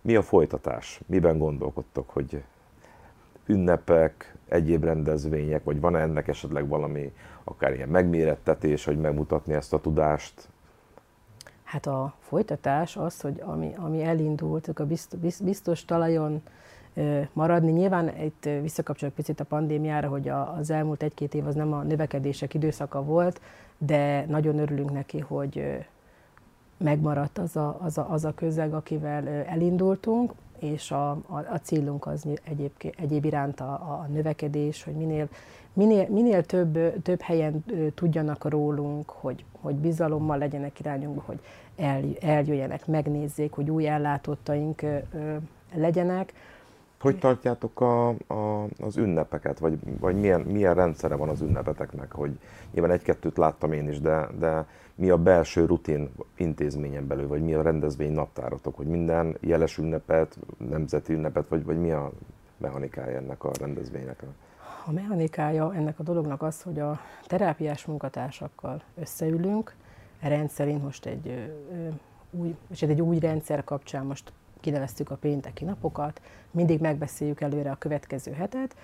Mi 0.00 0.16
a 0.16 0.22
folytatás? 0.22 1.00
Miben 1.06 1.38
gondolkodtok, 1.38 2.10
hogy 2.10 2.42
ünnepek, 3.46 4.34
egyéb 4.48 4.84
rendezvények, 4.84 5.64
vagy 5.64 5.80
van 5.80 5.96
ennek 5.96 6.28
esetleg 6.28 6.68
valami 6.68 7.12
akár 7.50 7.74
ilyen 7.74 7.88
megmérettetés, 7.88 8.84
hogy 8.84 8.98
megmutatni 8.98 9.54
ezt 9.54 9.72
a 9.72 9.80
tudást? 9.80 10.48
Hát 11.64 11.86
a 11.86 12.14
folytatás 12.20 12.96
az, 12.96 13.20
hogy 13.20 13.40
ami, 13.44 13.74
ami 13.76 14.02
elindult, 14.02 14.68
a 14.68 14.86
biztos, 14.86 15.20
biztos 15.42 15.84
talajon 15.84 16.42
maradni. 17.32 17.70
Nyilván 17.70 18.20
itt 18.20 18.48
visszakapcsolok 18.62 19.14
picit 19.14 19.40
a 19.40 19.44
pandémiára, 19.44 20.08
hogy 20.08 20.28
az 20.28 20.70
elmúlt 20.70 21.02
egy-két 21.02 21.34
év 21.34 21.46
az 21.46 21.54
nem 21.54 21.72
a 21.72 21.82
növekedések 21.82 22.54
időszaka 22.54 23.02
volt, 23.02 23.40
de 23.78 24.24
nagyon 24.26 24.58
örülünk 24.58 24.92
neki, 24.92 25.18
hogy 25.18 25.84
megmaradt 26.84 27.38
az 27.38 27.56
a, 27.56 27.78
az 27.82 27.98
a, 27.98 28.06
az 28.10 28.24
a 28.24 28.34
közeg, 28.34 28.74
akivel 28.74 29.28
elindultunk, 29.28 30.32
és 30.58 30.90
a, 30.90 31.10
a, 31.10 31.36
a 31.52 31.58
célunk 31.62 32.06
az 32.06 32.26
egyéb, 32.44 32.70
egyéb 32.96 33.24
iránt 33.24 33.60
a, 33.60 33.72
a 33.72 34.06
növekedés, 34.12 34.84
hogy 34.84 34.94
minél, 34.94 35.28
minél, 35.72 36.06
minél 36.08 36.44
több, 36.44 37.02
több 37.02 37.20
helyen 37.20 37.64
tudjanak 37.94 38.48
rólunk, 38.48 39.10
hogy, 39.10 39.44
hogy 39.60 39.74
bizalommal 39.74 40.38
legyenek 40.38 40.80
irányunkban, 40.80 41.24
hogy 41.26 41.40
el, 41.76 42.02
eljöjjenek, 42.20 42.86
megnézzék, 42.86 43.52
hogy 43.52 43.70
új 43.70 43.88
ellátottaink 43.88 44.82
legyenek. 45.74 46.32
Hogy 47.00 47.18
tartjátok 47.18 47.80
a, 47.80 48.08
a, 48.08 48.66
az 48.80 48.96
ünnepeket, 48.96 49.58
vagy, 49.58 49.78
vagy 50.00 50.20
milyen, 50.20 50.40
milyen 50.40 50.74
rendszere 50.74 51.14
van 51.14 51.28
az 51.28 51.40
ünnepeteknek? 51.40 52.12
Hogy 52.12 52.38
nyilván 52.72 52.92
egy-kettőt 52.92 53.36
láttam 53.36 53.72
én 53.72 53.88
is, 53.88 54.00
de, 54.00 54.28
de 54.38 54.66
mi 55.00 55.10
a 55.10 55.16
belső 55.16 55.64
rutin 55.64 56.10
intézményen 56.36 57.06
belül, 57.06 57.28
vagy 57.28 57.42
mi 57.42 57.54
a 57.54 57.62
rendezvény 57.62 58.12
naptáratok, 58.12 58.76
hogy 58.76 58.86
minden 58.86 59.36
jeles 59.40 59.78
ünnepet, 59.78 60.38
nemzeti 60.68 61.12
ünnepet, 61.12 61.48
vagy, 61.48 61.64
vagy 61.64 61.80
mi 61.80 61.90
a 61.90 62.12
mechanikája 62.56 63.16
ennek 63.16 63.44
a 63.44 63.50
rendezvénynek? 63.60 64.22
A 64.86 64.92
mechanikája 64.92 65.74
ennek 65.74 65.98
a 65.98 66.02
dolognak 66.02 66.42
az, 66.42 66.62
hogy 66.62 66.80
a 66.80 67.00
terápiás 67.26 67.84
munkatársakkal 67.84 68.82
összeülünk, 68.94 69.74
rendszerint 70.20 70.82
most 70.82 71.06
egy 71.06 71.52
új, 72.30 72.54
és 72.70 72.82
egy 72.82 73.00
új 73.00 73.18
rendszer 73.18 73.64
kapcsán 73.64 74.06
most 74.06 74.32
kineveztük 74.60 75.10
a 75.10 75.16
pénteki 75.16 75.64
napokat, 75.64 76.20
mindig 76.50 76.80
megbeszéljük 76.80 77.40
előre 77.40 77.70
a 77.70 77.76
következő 77.76 78.32
hetet, 78.32 78.76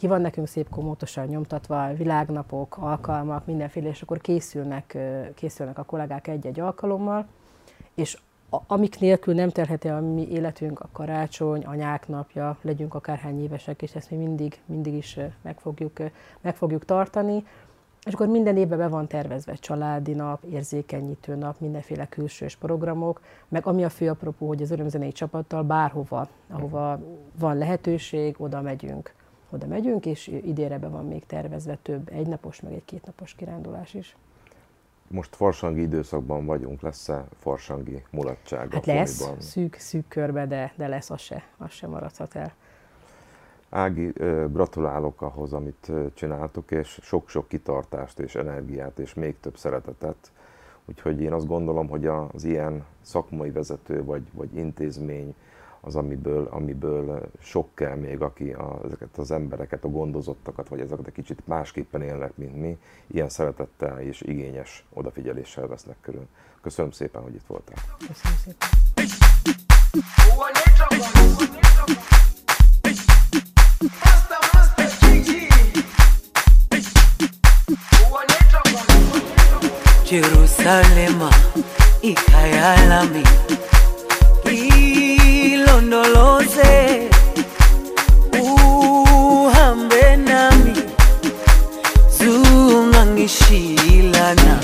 ki 0.00 0.06
van 0.06 0.20
nekünk 0.20 0.48
szép 0.48 0.68
komótosan 0.68 1.26
nyomtatva, 1.26 1.94
világnapok, 1.94 2.76
alkalmak, 2.78 3.46
mindenféle, 3.46 3.88
és 3.88 4.02
akkor 4.02 4.20
készülnek, 4.20 4.98
készülnek 5.34 5.78
a 5.78 5.84
kollégák 5.84 6.26
egy-egy 6.26 6.60
alkalommal, 6.60 7.26
és 7.94 8.18
amik 8.66 8.98
nélkül 9.00 9.34
nem 9.34 9.48
telheti 9.48 9.88
a 9.88 10.00
mi 10.00 10.28
életünk, 10.30 10.80
a 10.80 10.88
karácsony, 10.92 11.64
anyák 11.64 12.08
napja, 12.08 12.56
legyünk 12.62 12.94
akárhány 12.94 13.42
évesek, 13.42 13.82
és 13.82 13.94
ezt 13.94 14.10
mi 14.10 14.16
mindig, 14.16 14.60
mindig 14.66 14.94
is 14.94 15.18
meg 15.42 15.60
fogjuk, 15.60 15.98
meg 16.40 16.56
fogjuk 16.56 16.84
tartani. 16.84 17.44
És 18.06 18.12
akkor 18.12 18.26
minden 18.26 18.56
évben 18.56 18.78
be 18.78 18.88
van 18.88 19.06
tervezve 19.06 19.54
családi 19.54 20.12
nap, 20.12 20.44
érzékenyítő 20.44 21.34
nap, 21.34 21.60
mindenféle 21.60 22.06
külsős 22.06 22.56
programok, 22.56 23.20
meg 23.48 23.66
ami 23.66 23.84
a 23.84 23.88
fő 23.88 24.08
apropó, 24.08 24.46
hogy 24.46 24.62
az 24.62 24.70
örömzenei 24.70 25.12
csapattal 25.12 25.62
bárhova, 25.62 26.28
ahova 26.48 27.00
van 27.38 27.56
lehetőség, 27.58 28.34
oda 28.38 28.60
megyünk. 28.60 29.18
Oda 29.50 29.66
megyünk, 29.66 30.06
és 30.06 30.26
idére 30.26 30.78
be 30.78 30.88
van 30.88 31.06
még 31.06 31.26
tervezve 31.26 31.78
több 31.82 32.08
egynapos, 32.12 32.60
meg 32.60 32.72
egy 32.72 32.84
kétnapos 32.84 33.34
kirándulás 33.34 33.94
is. 33.94 34.16
Most 35.08 35.36
farsangi 35.36 35.80
időszakban 35.80 36.46
vagyunk, 36.46 36.80
lesz-e 36.80 37.24
farsangi 37.38 38.02
mulatság 38.10 38.72
Hát 38.72 38.86
lesz, 38.86 39.30
szűk, 39.38 39.74
szűk 39.74 40.08
körbe, 40.08 40.46
de, 40.46 40.72
de 40.76 40.88
lesz, 40.88 41.10
az 41.10 41.20
se, 41.20 41.42
az 41.56 41.70
se 41.70 41.86
maradhat 41.86 42.34
el. 42.34 42.52
Ági, 43.70 44.12
gratulálok 44.48 45.22
ahhoz, 45.22 45.52
amit 45.52 45.90
csináltok, 46.14 46.70
és 46.70 46.98
sok-sok 47.02 47.48
kitartást 47.48 48.18
és 48.18 48.34
energiát, 48.34 48.98
és 48.98 49.14
még 49.14 49.40
több 49.40 49.56
szeretetet. 49.56 50.32
Úgyhogy 50.84 51.20
én 51.20 51.32
azt 51.32 51.46
gondolom, 51.46 51.88
hogy 51.88 52.06
az 52.06 52.44
ilyen 52.44 52.84
szakmai 53.00 53.50
vezető 53.50 54.04
vagy, 54.04 54.22
vagy 54.32 54.54
intézmény 54.54 55.34
az, 55.80 55.96
amiből, 55.96 56.48
amiből 56.50 57.30
sok 57.38 57.74
kell 57.74 57.94
még, 57.94 58.20
aki 58.20 58.50
a, 58.50 58.80
ezeket 58.84 59.18
az 59.18 59.30
embereket, 59.30 59.84
a 59.84 59.88
gondozottakat, 59.88 60.68
vagy 60.68 60.80
ezeket 60.80 61.06
egy 61.06 61.12
kicsit 61.12 61.46
másképpen 61.46 62.02
élnek, 62.02 62.36
mint 62.36 62.60
mi, 62.60 62.78
ilyen 63.06 63.28
szeretettel 63.28 64.00
és 64.00 64.20
igényes 64.20 64.84
odafigyeléssel 64.92 65.66
vesznek 65.66 65.96
körül. 66.00 66.26
Köszönöm 66.60 66.90
szépen, 66.90 67.22
hogy 67.22 67.34
itt 67.34 67.46
voltál. 67.46 67.76
Köszönöm 67.98 68.38
szépen. 68.44 68.68
Jerusalema 80.10 81.28
ikayalami 82.00 83.22
udondoloze 85.80 87.08
uhambe 88.42 90.16
nami 90.16 90.74
zungangishilana 92.18 94.60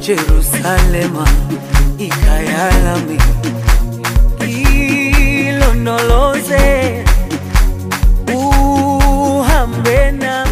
jerusalema 0.00 1.26
ikayalami 1.98 3.18
ilondoloze 5.46 6.64
uhambe 8.34 10.10
nami. 10.10 10.45